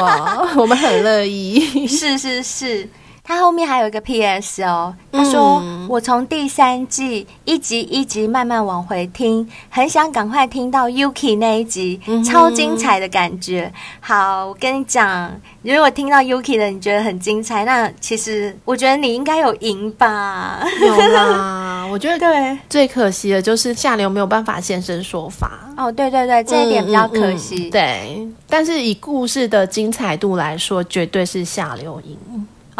[0.56, 1.86] 我们很乐意。
[1.86, 2.88] 是 是是，
[3.30, 4.92] 他后面还有一个 PS 哦。
[5.12, 13.72] 他说：“嗯、我从第三季一集一集慢慢往回听，很想赶快听到 Yuki 那一集，嗯、超精彩的感觉。
[14.00, 15.30] 好，我跟你讲，
[15.62, 20.66] 如果听到 Yuki 的你觉得很精彩，那其实我觉得你应该有赢吧？
[20.80, 22.58] 有啦， 我觉得对。
[22.68, 25.72] 最可惜的就是下流没有办法现身说法。
[25.76, 27.70] 哦，对对对，这一点比较可惜。
[27.70, 32.18] 对，但是以故事的精彩度来说，绝对是下流赢。”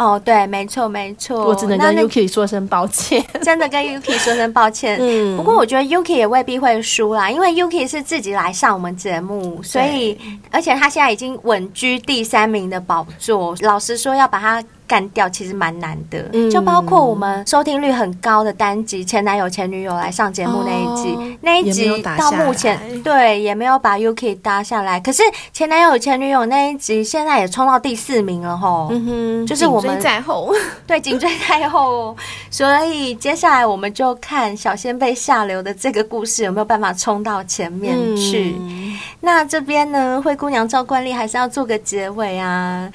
[0.01, 4.97] 哦，对，没错，没错，我只能跟 Yuki 说声抱歉， 真的跟 Yuki 说声抱歉。
[4.99, 10.17] 嗯，不过我觉得 Yuki 也未必会输啦，因为 Yuki 是自己来上我们节目，所以
[10.49, 13.55] 而且他现在已经稳居第三名的宝座。
[13.61, 14.63] 老实说，要把他。
[14.91, 24.99] 干掉其实蛮难的，嗯、就包括我们收听率很高的单集《前男友前女友》来上节目那一集，哦、那一集到目前对也没有把 Yuki 搭下来。
[24.99, 25.23] 可是
[25.53, 30.53] 《前男友前女友》那一集现在也冲到第四名了吼，嗯哼，就是我们在后，
[30.85, 32.13] 对，紧追在后。
[32.49, 38.57] 所以接下来我们就看小仙贝下流的这个故事有没有办法冲到前面去。
[38.59, 42.91] 嗯、那这边呢，灰姑娘照惯例还是要做个结尾啊。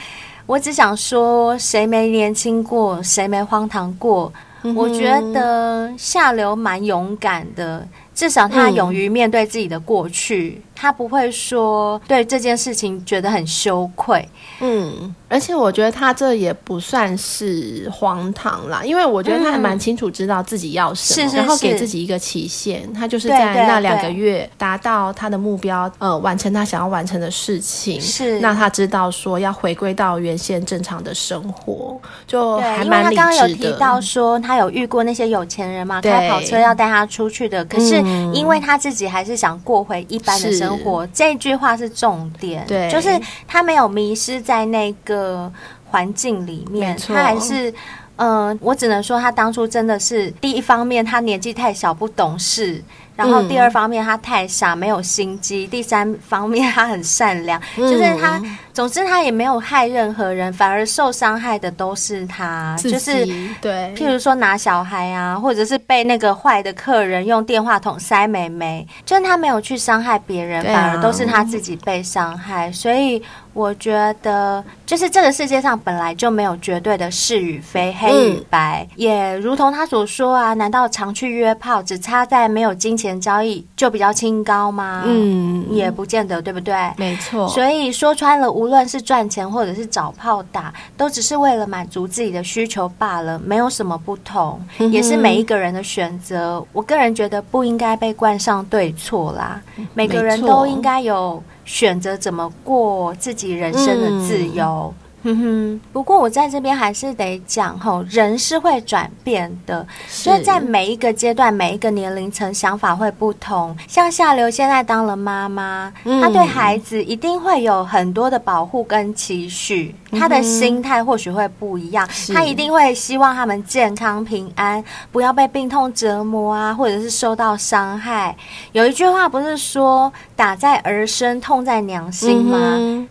[0.47, 4.33] 我只想说，谁没年轻过，谁没荒唐过？
[4.63, 10.61] 嗯、我觉得下流蛮勇敢的，至少他勇于面对自己的过去。
[10.61, 14.29] 嗯他不会说对这件事情觉得很羞愧，
[14.61, 32.85] 嗯，而且我觉得他这也不算是荒唐啦，因为我觉得他还蛮清楚知道自己要什么，嗯、然后给自己一个期限，他就是在那两个月达到他的目标，呃，完成他想要完成的事情，是，那他知道说要回归到原先正常的生活，就还蛮理智的。
[32.85, 37.97] 因为他刚刚有提到说他有遇过那些有钱人嘛，开跑车要带他出去的，可是
[38.35, 40.66] 因为他自己还是想过回一般的生活。
[40.67, 43.09] 生活这句话是重点，对，就是
[43.47, 45.51] 他没有迷失在那个
[45.85, 47.71] 环境里面，他还是，
[48.17, 52.83] 嗯、呃，我只能说他当初真的是第一方面，他年纪太小不懂事，
[53.17, 58.41] 然后第二方面他太傻没有心机，第三方面他很善良，就是他，
[58.73, 63.27] 总之他也没有害任何人，反而受伤害的都是他，就是
[63.61, 73.23] 对，譬如说拿小孩啊，或者是被那个坏的客人用电话筒塞美眉，就是他没有去伤害别人，反而都是他自己被伤害，所以。
[73.57, 85.03] 我觉得，就是这个世界上本来就没有绝对的是与非、黑与白，嗯、也如同他所说啊，难道常去约炮，只差在没有金钱交易就比较清高吗？
[85.05, 86.75] 嗯，也不见得，对不对？
[86.97, 87.47] 没错。
[87.49, 96.65] 所以说穿了，无论是赚钱或者是找炮打，都只是为了满足自己的需求罢了，没有什么不同，嗯、也是每一个人的选择。
[96.73, 99.61] 我个人觉得不应该被冠上对错啦，
[99.93, 101.43] 每个人都应该有。
[101.67, 104.95] 选择怎么过自己人生的自由。
[104.97, 113.77] 嗯哼哼，不过我在这边还是得讲吼，人是会转变的，所以在每一个阶段、每一个年龄层，想法会不同。
[113.89, 128.37] 像夏流现在当了妈妈，她对孩子一定会有很多的保护跟期许，她的心态或许会不一样，他一定会希望他们健康平安，不要被病痛折磨啊，或者是受到伤害。
[128.73, 132.59] 有一句话不是说“打在儿身，痛在娘心”吗？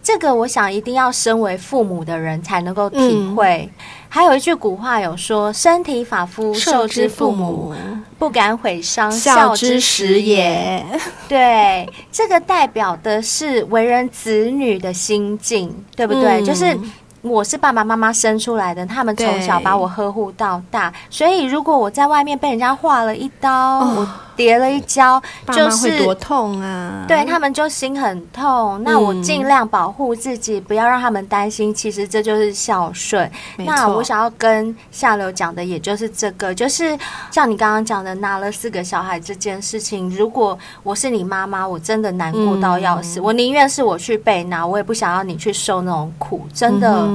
[0.02, 3.70] 这个我想一定要身为父母的人才能够体会。
[3.78, 3.86] 嗯、
[4.16, 7.74] 还有一句古话有说：“身体发肤受之父母，
[8.18, 10.82] 不敢毁伤孝之始也。”
[11.28, 16.42] 对，这个代表的是为人子女的心境，对不对？
[16.42, 16.80] 嗯、就是
[17.24, 24.08] 我是爸爸妈妈生出来的，他们从小把我呵护到大，所以如果我在外面被人家划了一刀，哦、我。
[24.36, 25.22] 跌了一跤，
[25.52, 27.06] 就是多痛啊！
[27.08, 28.82] 对，他们就心很痛。
[28.84, 31.74] 那我尽量保护自己，不要让他们担心。
[31.74, 33.30] 其实这就是孝顺。
[33.58, 36.98] 那我想要跟夏流讲的，也就是这个，就是
[37.32, 40.10] 像你刚刚讲的，拿了四个小孩这件事情。
[40.10, 43.20] 如果我是你妈妈，我真的难过到要死。
[43.20, 46.46] 我宁愿是我去被拿，我也不想要你去受那种苦。
[46.54, 47.08] 真的。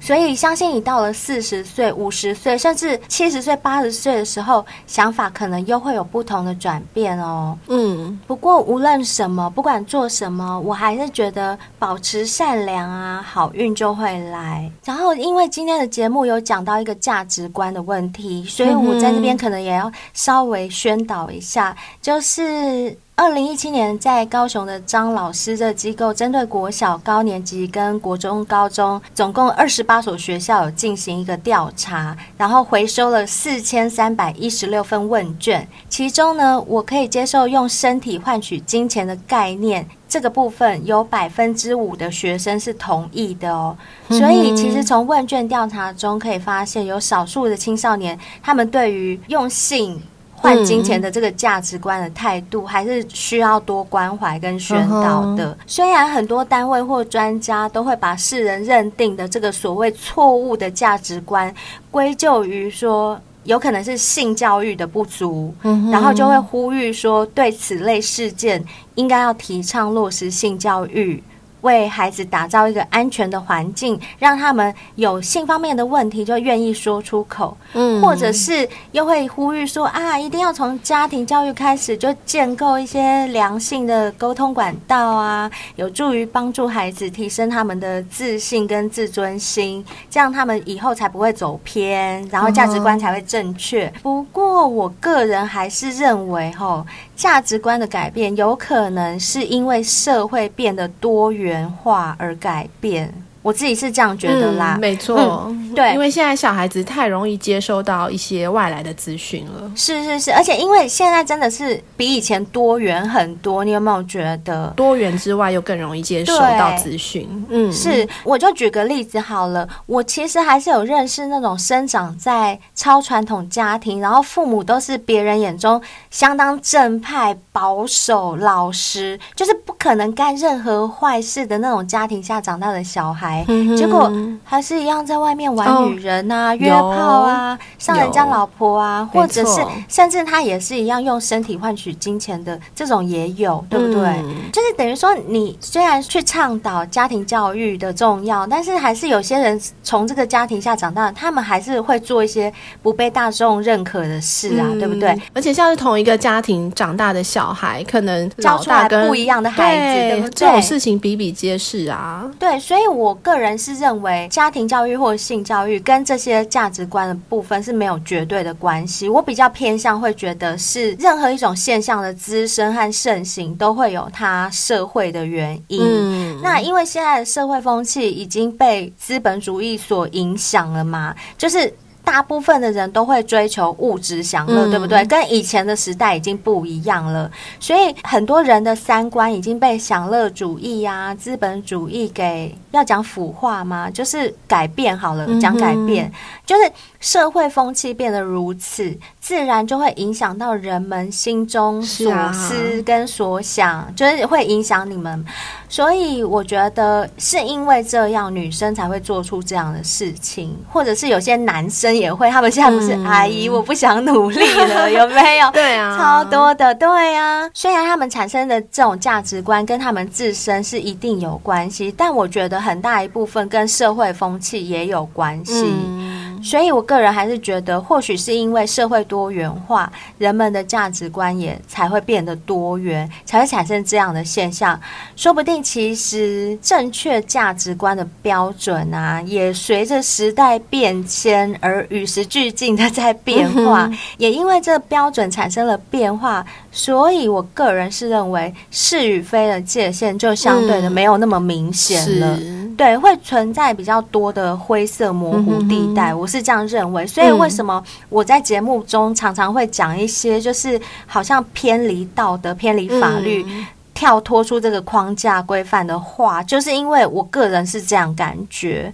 [0.00, 7.56] 所以，相信你到了四十岁、五十岁，甚至七十岁、八十岁的时候，想法可能又会有不同的转变哦。
[7.68, 14.70] 嗯，不过无论什么，不管做什么，我还是觉得保持善良啊，好运就会来。
[14.84, 22.96] 然后，因为今天的节目有讲到一个价值观的问题，所以我在这边可能也要稍微宣导一下，就是。
[23.18, 35.66] 二零一七年，在高雄的张老师这机构，针对国小高年级跟国中、高中总共二十八所学校有进行一个调查，然后回收了四千三百一十六份问卷。
[35.88, 43.74] 其中呢，我可以接受用身体换取金钱的概念，这个部分有百分之五的学生是同意的哦。
[44.10, 49.98] 所以，其实从问卷调查中可以发现，有少数的青少年，他们对于用性。
[50.36, 55.56] 换金钱的这个价值观的态度，还是需要多关怀跟宣导的。
[55.66, 61.52] 虽然很多单位或专家都会把世人认定的这个所谓错误的价值观
[61.90, 65.54] 归咎于说，有可能是性教育的不足，
[65.90, 68.62] 然后就会呼吁说，对此类事件
[68.94, 71.22] 应该要提倡落实性教育。
[71.62, 93.92] 为孩子打造一个安全的环境，让他们有性方面的问题就愿意说出口，嗯，或者是又会呼吁说啊，一定要从家庭教育开始，就建构一些良性的沟通管道啊，有助于帮助孩子提升他们的自信跟自尊心，这样他们以后才不会走偏，然后价值观才会正确。
[94.02, 96.86] 不过我个人还是认为，吼。
[97.16, 103.25] 价值观的改变有可能是因为社会变得多元化而改变。
[103.46, 114.66] 我自己是这样觉得啦，嗯、没错、嗯，对，因为现在小孩子太容易接收到一些外来的资讯了，是是是，而且因为现在真的是比以前多元很多，你有没有觉得？
[114.74, 125.80] 多元之外又更容易接收到资讯，嗯，是，我就举个例子好了，我其实还是有认识那种生长在超传统家庭，然后父母都是别人眼中
[126.10, 133.46] 相当正派、保守、老实，就是不可能干任何坏事的那种家庭下长大的小孩。
[133.76, 134.10] 结果
[134.42, 144.02] 还是一样在外面玩女人啊、哦、约炮啊、上人家老婆啊，或者是甚至他也是一样用身体换取金钱的这种也有，对不对？
[144.24, 155.16] 嗯、就是等于说，你虽然去倡导家庭教育的重要，但是还是有些人从这个家庭下长大，他们还是会做一些不被大众认可的事啊，嗯、对不对？
[155.32, 160.30] 而且像是同一个家庭长大的小孩，可能老大跟教出来不一样的孩对，对不对？
[160.30, 162.30] 这种事情比比皆是啊。
[162.38, 169.08] 对，所以我个人是认为，家庭教育或者性教育跟这些价值观的部分是没有绝对的关系。
[169.08, 175.80] 我比较偏向会觉得是任何一种现象的滋生和盛行都会有它社会的原因。
[175.80, 181.72] 嗯，那因为现在的社会风气已经被资本主义所影响了嘛，就是。
[182.06, 185.04] 大部分的人都会追求物质享乐，嗯，对不对？
[185.06, 187.28] 跟以前的时代已经不一样了，
[187.58, 193.90] 所以很多人的三观已经被享乐主义啊、资本主义给要讲腐化吗？
[193.90, 196.12] 就是改变好了，讲改变，嗯，
[196.44, 196.70] 就是
[197.00, 205.24] 社会风气变得如此，自然就会影响到人们心中所思跟所想，是啊，就是会影响你们。
[205.68, 212.30] 所以我觉得是因为这样，女生才会做出这样的事情，或者是有些男生也会。
[212.30, 215.50] 他们现在不是阿姨，我不想努力了， 有没有？
[215.52, 217.48] 对啊，超多的，对啊。
[217.54, 225.64] 虽然他们产生的这种价值观跟他们自身是一定有关系，但我觉得很大一部分跟社会风气也有关系。
[225.64, 234.78] 嗯所以，我个人还是觉得，或许是因为社会多元化，人们的价值观也才会变得多元，才会产生这样的现象。
[235.16, 243.86] 说不定，其实正确价值观的标准啊，也随着时代变迁而与时俱进的在变化。
[243.86, 252.36] 嗯、也因为这标准产生了变化，所以我个人是认为是与非的界限就相对的没有那么明显了。
[252.36, 257.06] 嗯对，会存在比较多的灰色模糊地带，嗯，我是这样认为。
[257.06, 268.92] 所以为什么我在节目中常常会讲一些，就是好像偏离道德、偏离法律、嗯、跳脱出这个框架规范的话，就是因为我个人是这样感觉。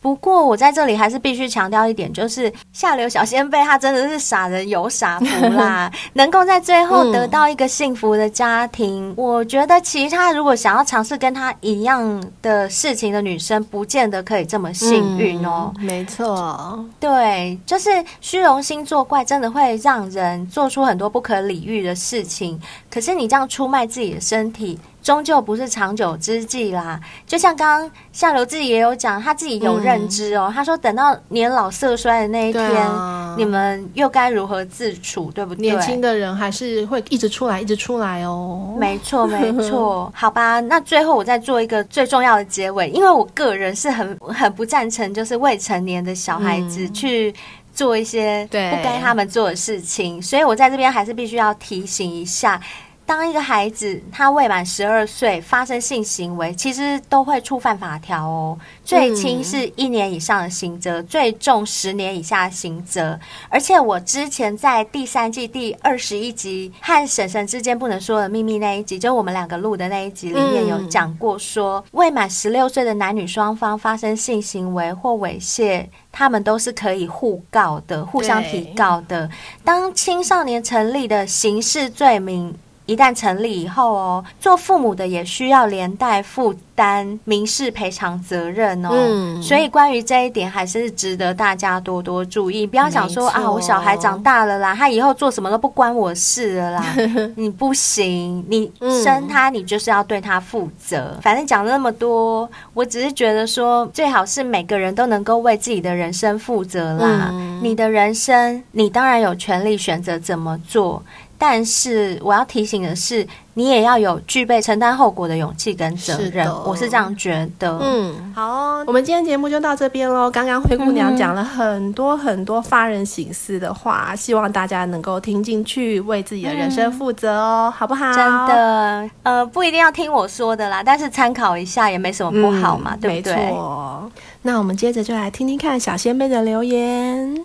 [0.00, 15.72] 不过我在这里还是必须强调一点，就是下流小仙贝他真的是傻人有傻福啦， 能够在最后得到一个幸福的家庭，嗯，我觉得其他如果想要尝试跟他一样的事情的女生，不见得可以这么幸运哦。
[15.78, 17.90] 嗯，没错，对，就是
[18.20, 22.60] 虚荣心作怪，真的会让人做出很多不可理喻的事情。
[22.90, 24.78] 可是你这样出卖自己的身体。
[25.08, 27.00] 终究不是长久之计啦。
[27.26, 30.48] 就像刚刚夏流自己也有讲，他自己有认知哦。
[30.50, 35.62] 嗯、他说，等到年老色衰的那一天，啊、你们又该如何自处，对不对？
[35.62, 38.76] 年轻的人还是会一直出来，一直出来哦。
[38.78, 40.12] 没错，没错。
[40.14, 47.34] 好吧，那最后我再做一个最重要的结尾，因为我个人是很很不赞成，就是未成年的小孩子去
[47.72, 52.60] 做一些不该他们做的事情，所以我在这边还是必须要提醒一下。
[53.08, 58.58] 当一个孩子他未满十二岁发生性行为，其实都会触犯法条哦。
[58.84, 63.18] 最轻是一年以上的刑责，最重十年以下的刑责。
[63.48, 79.30] 而且我之前在第三季第二十一集和婶婶之间不能说的秘密那一集，就我们两个录的那一集里面有讲过说，说未满十六岁的男女双方发生性行为或猥亵，他们都是可以互告的，互相提告的。
[79.64, 82.54] 当青少年成立的刑事罪名。
[82.88, 88.88] 一旦成立以后哦，做父母的也需要连带负担民事赔偿责任哦。
[88.90, 92.66] 嗯，所以关于这一点，还是值得大家多多注意。
[92.66, 96.96] 不要想说啊，我小孩长大了啦，他以后做什么都不关我事了啦。
[97.36, 98.72] 你不行，你
[99.04, 101.12] 生他，你就是要对他负责。
[101.14, 107.28] 嗯，反正讲了那么多，我只是觉得说，最好是每个人都能够为自己的人生负责啦。
[107.32, 111.02] 嗯，你的人生，你当然有权利选择怎么做。
[111.38, 113.24] 但是我要提醒的是，
[113.54, 116.44] 你也要有具备承担后果的勇气跟责任。
[116.44, 117.78] 是我是这样觉得。
[117.80, 120.28] 嗯，好哦，我们今天节目就到这边喽。
[120.28, 128.12] 刚刚灰姑娘讲了很多很多发人省思的话，嗯，希望大家能够听进去，为自己的人生负责哦，嗯，好不好？
[128.12, 128.16] 真
[128.48, 133.36] 的，呃，不一定要听我说的啦，但是参考一下也没什么不好嘛，嗯，对不对？
[133.36, 134.10] 没错。
[134.42, 137.44] 那我们接着就来听听看小仙贝的留言。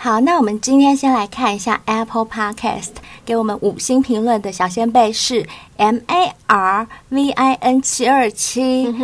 [0.00, 2.90] 好，那我们今天先来看一下 Apple Podcast
[3.24, 5.44] 给我们五星评论的小先辈是
[5.76, 8.94] M A R V I N 七二七，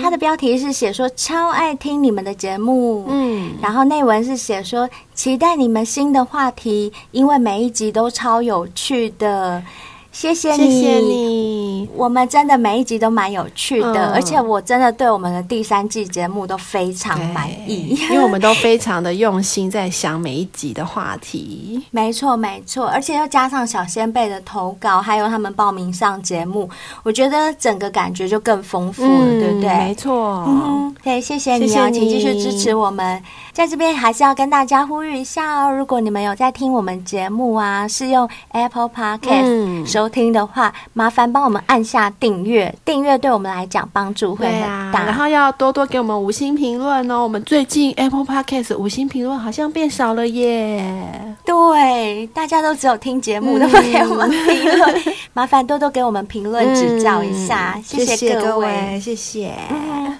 [0.00, 9.60] 他的标题是写说超爱听你们的节目，嗯，然后内文是写说期待你们新的话题，因为每一集都超有趣的。
[10.14, 11.88] 谢谢你，谢谢你。
[11.96, 21.82] 我们真的每一集都蛮有趣的，嗯，而且我真的对我们的第三季节目都非常满意，因为我们都非常的用心在想每一集的话题。
[21.90, 26.70] 没错，没错，而且又加上小仙贝的投稿，还有他们报名上节目，
[27.02, 29.68] 我觉得整个感觉就更丰富了，嗯，对不对？
[29.76, 33.20] 没错，嗯，对，谢谢你啊，谢谢你，请继续支持我们。
[33.54, 44.68] 在这边还是要跟大家呼吁一下哦，如果你们有在听我们节目啊，是用 Apple Podcast 收听的话，嗯、麻烦帮我们按下订阅，订阅对我们来讲帮助会很大。
[44.68, 47.22] 啊、然后要多多给我们五星评论哦。
[47.22, 51.36] 我们最近 Apple Podcast 五星评论好像变少了耶。
[51.44, 59.14] 对，大家都只有听节目，都不给我们评论，嗯、麻烦多多给我们评论指教一下，嗯、谢谢各位，谢谢。
[59.14, 60.13] 谢谢嗯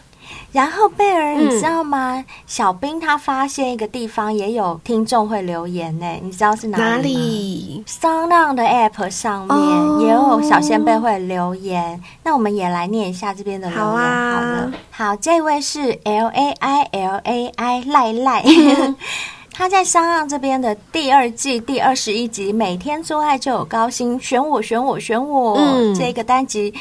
[0.55, 2.14] 然后贝尔，你知道吗？
[2.14, 6.84] 嗯、小兵他发现一个地方也有听众会留言呢，你知道是哪里吗？
[6.84, 18.94] 哪里？SoundOn 的 App 上面也有小仙贝会留言，哦、那我们也来念一下这边的留言好了，好，这位是 L A I L A I 赖赖，嗯、
[19.52, 26.72] 他在 SoundOn 这边的第二季第二十一集，每天做爱就有高薪，选我选我选我，选我嗯、这个单集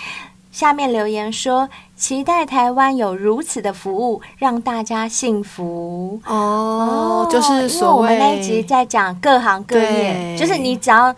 [0.53, 1.67] 下面留言说。
[1.95, 7.25] 期待台湾有如此的服务，让大家幸福哦。
[7.31, 11.15] 就是因为，我们那一集在讲各行各业，就是你只要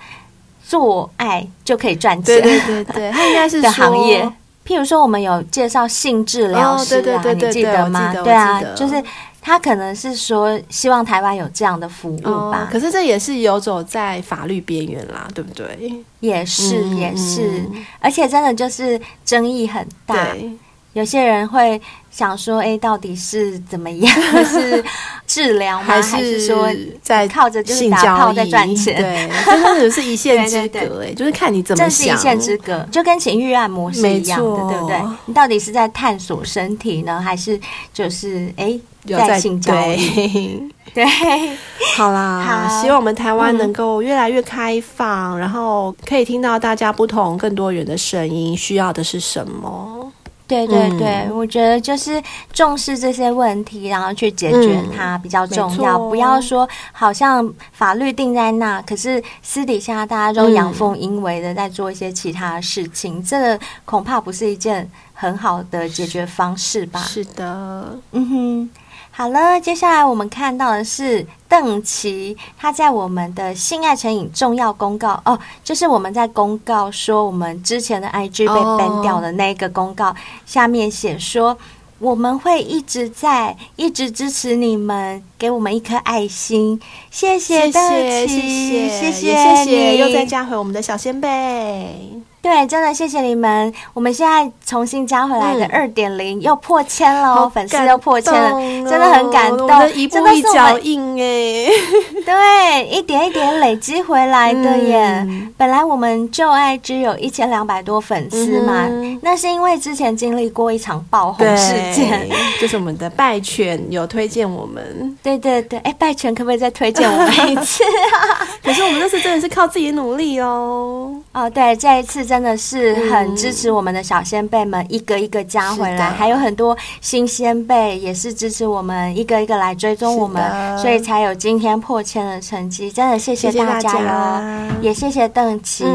[0.64, 2.40] 做爱就可以赚钱。
[2.40, 4.24] 对对对对，它 应该是的行业。
[4.64, 8.14] 譬如说，我们有介绍性治疗师啊，对对对，你记得吗？
[8.24, 9.04] 对啊，就是。
[9.46, 15.94] 他可能是说希望台湾有这样的服务吧，哦、可是这也是游走在法律边缘啦，对不对？
[16.20, 20.16] 也是，也是，嗯、而且真的就是争议很大。
[20.34, 20.50] 对
[20.96, 21.80] 有些人会
[22.10, 24.14] 想说，哎，到底是怎么样？
[24.46, 24.82] 是
[25.28, 25.84] 治疗吗？
[25.86, 26.70] 还是说
[27.02, 28.96] 在靠着就是打炮在赚钱？
[28.96, 31.04] 对，真的只是一线 之隔。
[31.04, 31.90] 哎，就是看你怎么想。
[31.90, 35.02] 这是一线之隔，就跟情欲按摩是一样的，错对不对？
[35.26, 37.60] 你到底是在探索身体呢，还是
[37.94, 40.72] 就是哎在性交易？
[40.94, 41.58] 对， 对
[41.98, 48.56] 好啦，好，希望我们台湾能够越来越开放，嗯、然后可以听到大家不同、更多元的声音。
[48.56, 50.10] 需要的是什么？
[50.48, 52.22] 对对对，嗯、我觉得就是
[52.54, 55.98] 重视这些问题，然后去解决它比较重要。
[55.98, 67.00] 嗯、不要说好像法律定在那，可是私底下大家都阳奉阴违的在做一些其他事情，嗯、这个恐怕不是一件很好的解决方式吧？
[67.00, 68.70] 是的，嗯哼。
[69.18, 75.22] 好了，接下来我们看到的是邓琪，他在我们的性爱成瘾重要公告。
[75.24, 80.14] 哦，就是我们在公告说我们之前的 IG 被 ban 掉的那个公告，
[80.46, 81.58] 下面写说
[81.98, 86.78] 我们会一直在，一直支持你们，给我们一颗爱心，
[87.10, 92.22] 谢谢邓琪，谢谢谢谢，谢谢又再加回我们的小仙贝。
[92.46, 93.74] 对，真的谢谢你们。
[93.92, 98.52] 我们现在重新加回来的二点零又破千了，哦，粉丝又破千了，
[98.88, 99.68] 真的很感动。
[99.96, 101.68] 一步一脚印哎，
[102.24, 105.26] 对，一点一点累积回来的耶。
[105.28, 112.30] 嗯、本来我们就爱只有一千两百多粉丝嘛，嗯、那是因为之前经历过一场爆红事件，
[112.62, 115.18] 就是我们的拜犬有推荐我们。
[115.24, 117.84] 对对对，哎，拜犬可不可以再推荐我们一次
[118.14, 118.46] 啊？
[118.64, 121.12] 可是我们那次真的是靠自己努力哦。
[121.34, 132.92] 哦，对，这一次真的是很支持我们的小先辈们，一个一个加回来，还有很多新先辈也是支持我们，一个一个来追踪我们，所以才有今天破千的成绩。
[132.92, 134.42] 真的谢谢大家哟，
[134.82, 135.86] 也谢谢邓琪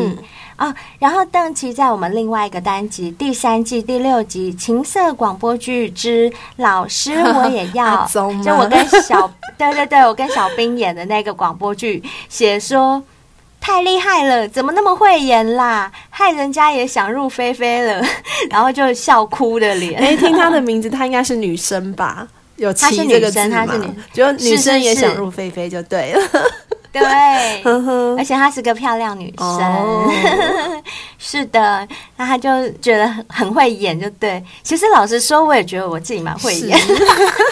[0.56, 0.74] 啊。
[0.98, 8.06] 然后邓琪在我们另外一个单集第三季第六集《情色广播剧之老师 我也要》，
[8.42, 13.02] 就我跟小对对对，我跟小兵演的那个广播剧，写说。
[13.60, 15.92] 太厉害了，怎么那么会演啦？
[16.08, 18.02] 害人家也想入非非了，
[18.50, 20.00] 然后就笑哭的脸。
[20.00, 22.26] 哎，听她的名字，她应该是女生吧？
[22.56, 23.66] 有“七”这个字吗？
[23.66, 26.22] 她是女生，就女生也想入非非就对了。
[26.92, 27.62] 对，
[28.16, 29.46] 而且她是个漂亮女生。
[29.46, 30.12] 哦、
[31.18, 31.86] 是的，
[32.16, 34.42] 那她就觉得很很会演，就对。
[34.62, 36.76] 其实老实说，我也觉得我自己蛮会演。
[36.78, 36.94] 是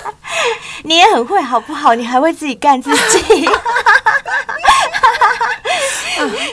[0.82, 1.95] 你也很会，好不好？
[1.95, 3.49] 你还会自己干自己。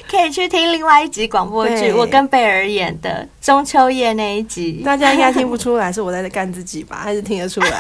[0.10, 4.84] 可以去听另外一集广播剧，我跟贝尔演的中秋夜那一集。
[4.86, 7.00] 大家应该听不出来是我在干自己吧？
[7.04, 7.72] 还是听得出来？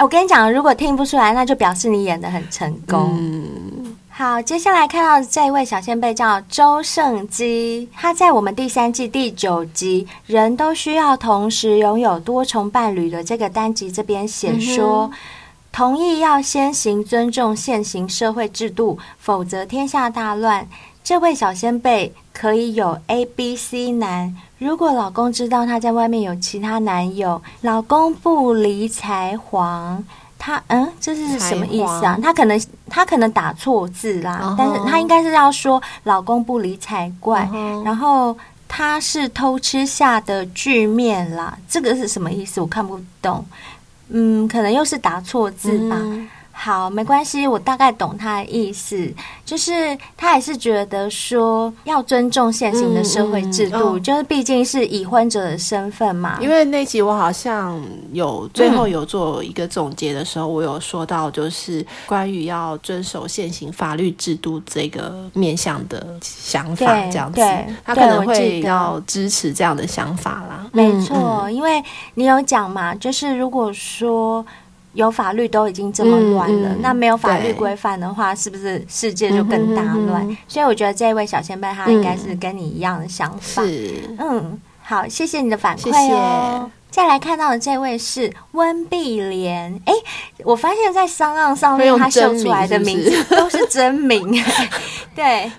[0.00, 3.16] 我跟你讲，如果听不出来，那就表示你演的很成功。
[3.18, 3.71] 嗯，
[4.14, 15.10] 好，接下来看到这一位小仙贝叫周胜基，他在我们第三季第九集“人都需要同时拥有多重伴侣”的这个单集这边写说。
[15.10, 15.18] 嗯
[15.72, 20.68] 同意要先行尊重现行社会制度，否则天下大乱。
[21.02, 24.36] 这位小仙贝可以有 A、B、C 男。
[24.58, 30.04] 如果老公知道他在外面有其他男友，老公不理才黄，
[30.44, 32.18] 他嗯，这是什么意思啊？
[32.20, 34.54] 他可能他可能打错字啦，uh huh.
[34.58, 37.84] 但是他应该是要说老公不理才怪，uh huh.
[37.84, 38.36] 然后
[38.66, 42.60] 他是偷吃下的巨面啦，这个是什么意思？
[42.60, 43.44] 我看不懂。
[44.08, 45.96] 嗯，可能又是打错字吧。
[46.00, 49.12] 嗯好，没关系，我大概懂他的意思，
[49.44, 56.38] 就是他还是觉得说要尊重现行的社会制度，嗯嗯、就是毕竟是已婚者的身份嘛。
[56.40, 57.82] 因为那集我好像
[58.12, 67.40] 有最后有做一个总结的时候，嗯、我有说到就是关于要遵守现行法律制度这个面向的想法，这样子，
[67.82, 70.66] 他可能会要支持这样的想法啦。
[70.70, 71.82] 没错，嗯、因为
[72.14, 74.44] 你有讲嘛，就是如果说。
[74.94, 80.22] 有法律都已经这么乱了，嗯嗯、那没有法律规范的话，是不是世界就更大乱？
[80.22, 83.62] 嗯、哼哼，所以我觉得这位小仙贝他应该是跟你一样的想法。
[83.62, 85.92] 是，嗯，好，谢谢你的反馈哦。
[85.92, 89.94] 谢谢再来看到的这位是温碧莲，哎，
[90.44, 94.30] 我发现在商岸上面他秀出来的名字都是真名，
[95.16, 95.50] 对，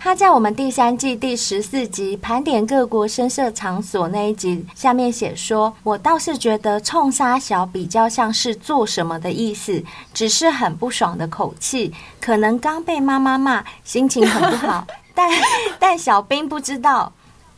[0.00, 15.30] 他在我们第三季第十四集盘点各国声色场所那一集下面写说，我倒是觉得冲沙小比较像是做什么的意思，只是很不爽的口气，可能刚被妈妈骂，心情很不好， 但
[15.78, 17.12] 但小兵不知道，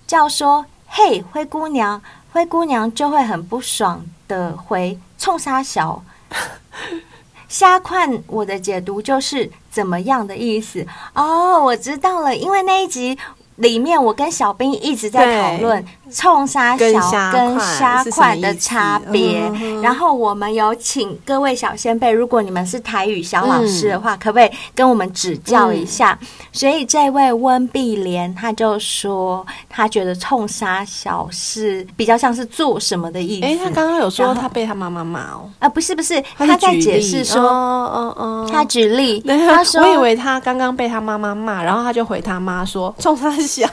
[0.09, 2.03] 叫说嘿灰姑娘。
[2.33, 6.03] 灰姑娘就会很不爽的回冲沙小，
[7.49, 13.19] 瞎看我的解读就是怎么样的意思哦，我知道了，因为那一集
[13.57, 15.85] 里面我跟小兵一直在讨论。
[16.13, 19.41] 冲沙小跟虾款的差别，
[19.83, 26.17] 然后我们有请各位小仙贝，如果你们是台语小老师的话，嗯、可不可以跟我们指教一下？
[26.21, 33.47] 嗯、所以这位温碧莲他就说，他觉得冲沙小是比较像是做什么的意思。
[33.47, 43.67] 哎，他刚刚有说他被他妈妈骂哦，啊，不是不是，他在解释说，哦哦，他举例，他说，我以为他刚刚被他妈妈骂，然后他就回他妈说冲沙小。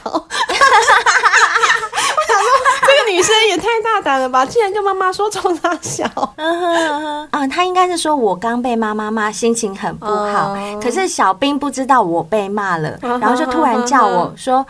[3.10, 4.46] 女生也太大胆了吧！
[4.46, 6.04] 竟然跟妈妈说冲三小，
[6.38, 10.56] 嗯，他应该是说我刚被妈妈骂，心情很不好。
[10.82, 14.64] 可是小兵不知道我被骂了，然后就突然叫我说：“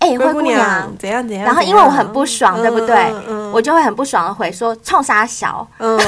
[0.00, 3.14] 哎，灰姑娘，怎样怎样？”然后因为我很不爽，对不对？
[3.52, 5.98] 我就会很不爽的回说：“冲啥小。”嗯，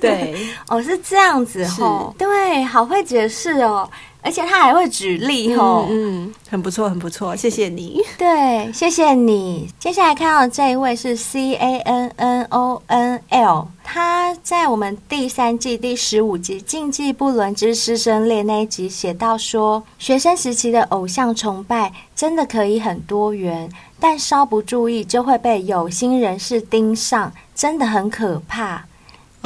[0.00, 0.34] 对，
[0.68, 3.88] 哦，是这样子哦，对，好会解释哦。
[4.26, 8.00] 而且他还会举例哦，嗯，很不错，很不错，谢谢你。
[8.18, 9.70] 对，谢谢你。
[9.78, 23.70] 接下来看到的这一位是 C A N N O N L，他在我们第三季第十五集《禁忌不伦之师生恋》那一集写到说，学生时期的偶像崇拜真的可以很多元，
[24.00, 28.84] 但稍不注意就会被有心人士盯上，真的很可怕。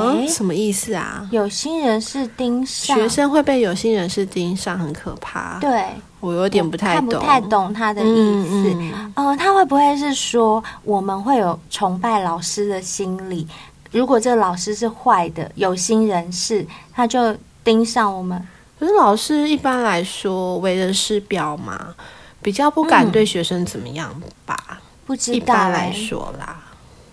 [0.01, 1.29] 嗯，什么意思啊？
[1.31, 5.59] 有心人士盯上，学生会被有心人士盯上，很可怕。
[5.61, 5.87] 对，
[6.21, 8.11] 我有点不太懂，看不太懂他的意思。
[8.13, 13.47] 嗯，嗯，呃，他会不会是说我们会有崇拜老师的心理？
[13.91, 18.41] 如果这个老师是坏的，有心人士，他就盯上我们。
[18.79, 21.95] 可是老师一般来说为人师表嘛，
[22.41, 24.11] 比较不敢对学生怎么样
[24.47, 24.57] 吧？
[24.71, 24.77] 嗯，
[25.07, 26.57] 不知道，一般来说啦，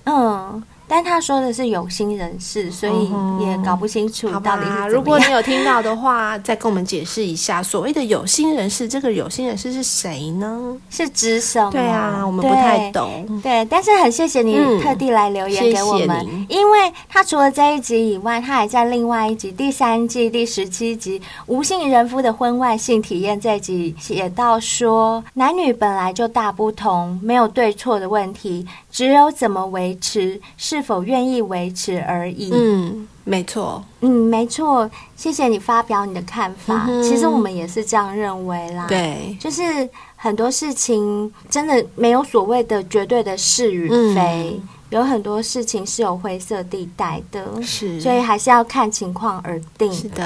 [0.05, 0.63] 嗯。
[0.87, 3.11] 但他说的是有心人士，所以
[3.45, 4.63] 也搞不清楚到底。
[4.89, 10.77] 如果你有听到的话，再跟我们解释一下，所谓的有心人士，这个有心人士是谁呢？
[10.89, 11.71] 是指什么？
[11.71, 13.25] 对啊，我们不太懂。
[13.43, 16.45] 对，对，但是很谢谢你特地来留言给我们。
[16.47, 28.65] 因为他除了这一集以外，他还在另外一集第三季第十七集《无性人夫的婚外性体验》这一集写到说，男女本来就大不同，没有对错的问题。
[28.89, 32.49] 只有怎么维持，是否愿意维持而已。
[32.53, 33.83] 嗯，没错。
[34.01, 34.89] 嗯，没错。
[35.15, 36.85] 谢谢你发表你的看法。
[36.87, 38.85] 嗯、其实我们也是这样认为啦。
[38.87, 47.61] 对，就是很多事情真的没有所谓的绝对的是与非，嗯、有很多事情是有灰色地带的。
[47.61, 49.91] 是，所以还是要看情况而定。
[49.91, 50.23] 是的。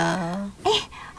[0.64, 0.72] 哎。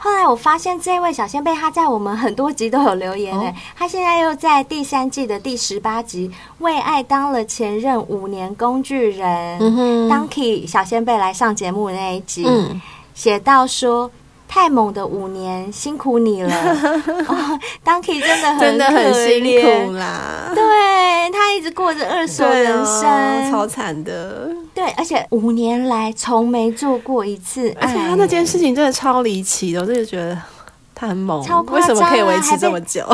[0.03, 6.29] 后来我发现这位小仙贝他在我们很多集都有留言诶，哦、他现在又在第三季的第十八集
[6.59, 9.57] 为爱当了前任五年工具人。
[9.61, 12.81] 嗯，Donkey 小仙贝来上节目的那一集，嗯、
[13.15, 14.11] 写到说。
[14.45, 16.53] 太猛的五年，辛苦你了。
[17.27, 20.51] 哦，Donkey 真的很真的很辛苦啦。
[20.53, 20.61] 对，
[21.31, 24.51] 他一直过着二手人生，哦、超惨的。
[24.73, 30.37] 对，而且五年来从没做过一次，而且他那件事情真的超离奇的，我真的觉得
[30.95, 33.05] 他很猛，超夸张啊，为什么可以维持这么久？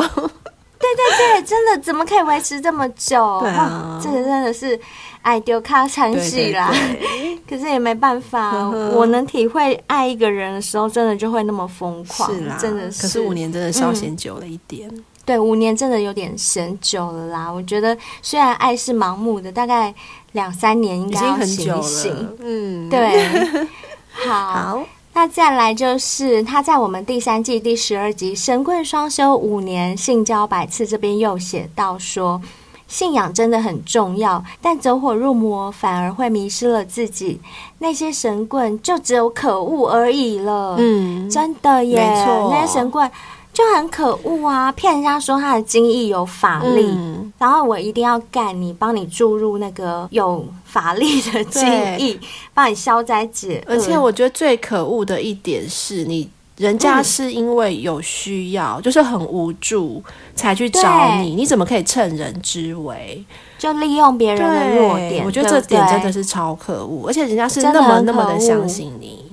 [0.80, 3.40] 对对对，真的怎么可以维持这么久？
[3.40, 4.78] 对啊，这个真的是。
[5.22, 8.70] 爱丢卡惨戏啦，对对对，可是也没办法。
[8.70, 13.02] 我能体会爱一个人的时候，真的就会那么疯狂，是啦，真的是。
[13.02, 14.88] 可是五年真的稍显久了一点。
[14.90, 17.52] 嗯，对，五年真的有点嫌久了啦。
[17.52, 19.94] 我觉得虽然爱是盲目的，大概
[20.32, 22.32] 两三年应该很醒久醒了。
[22.40, 23.26] 嗯，对，
[24.26, 24.52] 好。
[24.52, 32.40] 好，那再来就是他在我们第三季第十二集“神棍双修五年，性交百次”这边又写到说，
[32.86, 37.40] 信仰真的很重要，但走火入魔反而会迷失了自己。
[37.78, 40.76] 那些神棍就只有可恶而已了。
[40.78, 43.10] 嗯，真的耶，没错那些神棍
[43.60, 51.66] 就很可恶啊，骗人家说他的精液有法力，嗯然后我一定要干你，帮你注入那个有法力的精
[51.98, 52.18] 液，
[52.54, 53.74] 帮你消灾解厄。
[53.74, 56.30] 而且我觉得最可恶的一点是你。
[56.56, 60.02] 人家是因为有需要，嗯、就是很无助
[60.34, 63.24] 才去找你，你怎么可以趁人之危，
[63.58, 65.24] 就利用别人的弱点？
[65.24, 69.24] 我觉得这点真的是超可恶，而且人家是那么那么的相信你。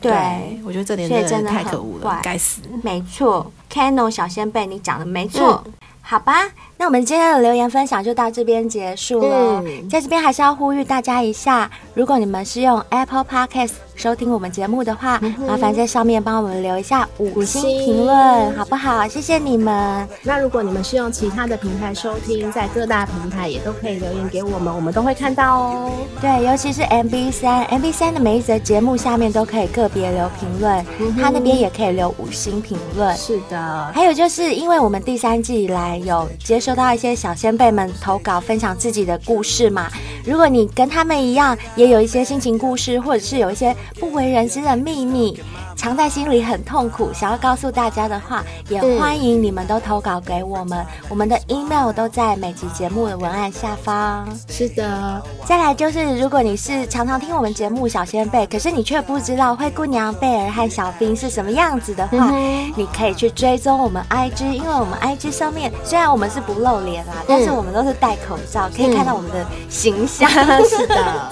[0.00, 2.60] 对，对，我觉得这点真的太可恶了，该死！
[2.82, 5.62] 没错，Cano 小仙贝，你讲的没错。
[5.66, 5.72] 嗯
[6.02, 6.32] 好吧，
[6.80, 9.62] 那我们今天的留言分享就到这边结束了。
[9.66, 19.06] 嗯、在这边还是要呼吁大家一下，如果你们是用 Apple Podcast 收听我们节目的话，嗯、麻烦在上面帮我们留一下五星评论，好不好？
[19.06, 20.08] 谢谢你们。
[20.22, 25.92] 那如果你们是用其他的平台收听，在各大平台也都可以留言给我们，我们都会看到哦。
[26.18, 33.14] 对，尤其是 MB 三，MB 三的每一则节目下面都可以个别留评论，嗯、他那边也可以留五星评论。
[33.18, 35.90] 是的，还有就是因为我们第三季以来。
[35.90, 39.90] 有接收到一些小先辈们投稿，分享自己的故事嘛？
[40.24, 45.36] 如果你跟他们一样，也有一些心情故事，或者是有一些不为人知的秘密，
[45.80, 50.84] 藏在心里很痛苦，想要告诉大家的话，也欢迎你们都投稿给我们。
[51.08, 54.28] 我们的 email 都在每集节目的文案下方。
[54.46, 65.72] 是的，再来就是，如果你是常常听我们节目小仙贝，可是你却不知道灰姑娘贝尔和小兵是什么样子的话，嗯、你可以去追踪我们 IG，因为我们 IG 上面。
[65.82, 70.30] 虽然我们是不露脸啦，嗯、但是我们都是戴口罩，可以看到我们的形象。
[70.30, 71.30] 嗯、 是的，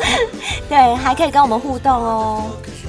[0.70, 2.44] 对，还可以跟我们互动哦。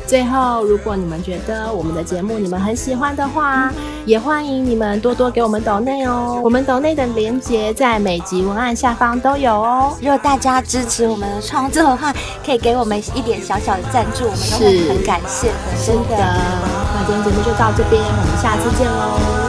[0.10, 3.74] 最后，如果你们觉得我们的节目你们很喜欢的话，嗯、
[4.06, 6.42] 也欢迎你们多多给我们抖内哦。
[6.44, 9.96] 我们抖内的连接在每集文案下方都有哦。
[10.02, 12.12] 如果大家支持我们的创作的话，
[12.44, 15.54] 可以给我们一点小小的赞助，我们都会很感谢的。
[15.86, 19.49] 真的，那今天节目就到这边，我们下次见喽。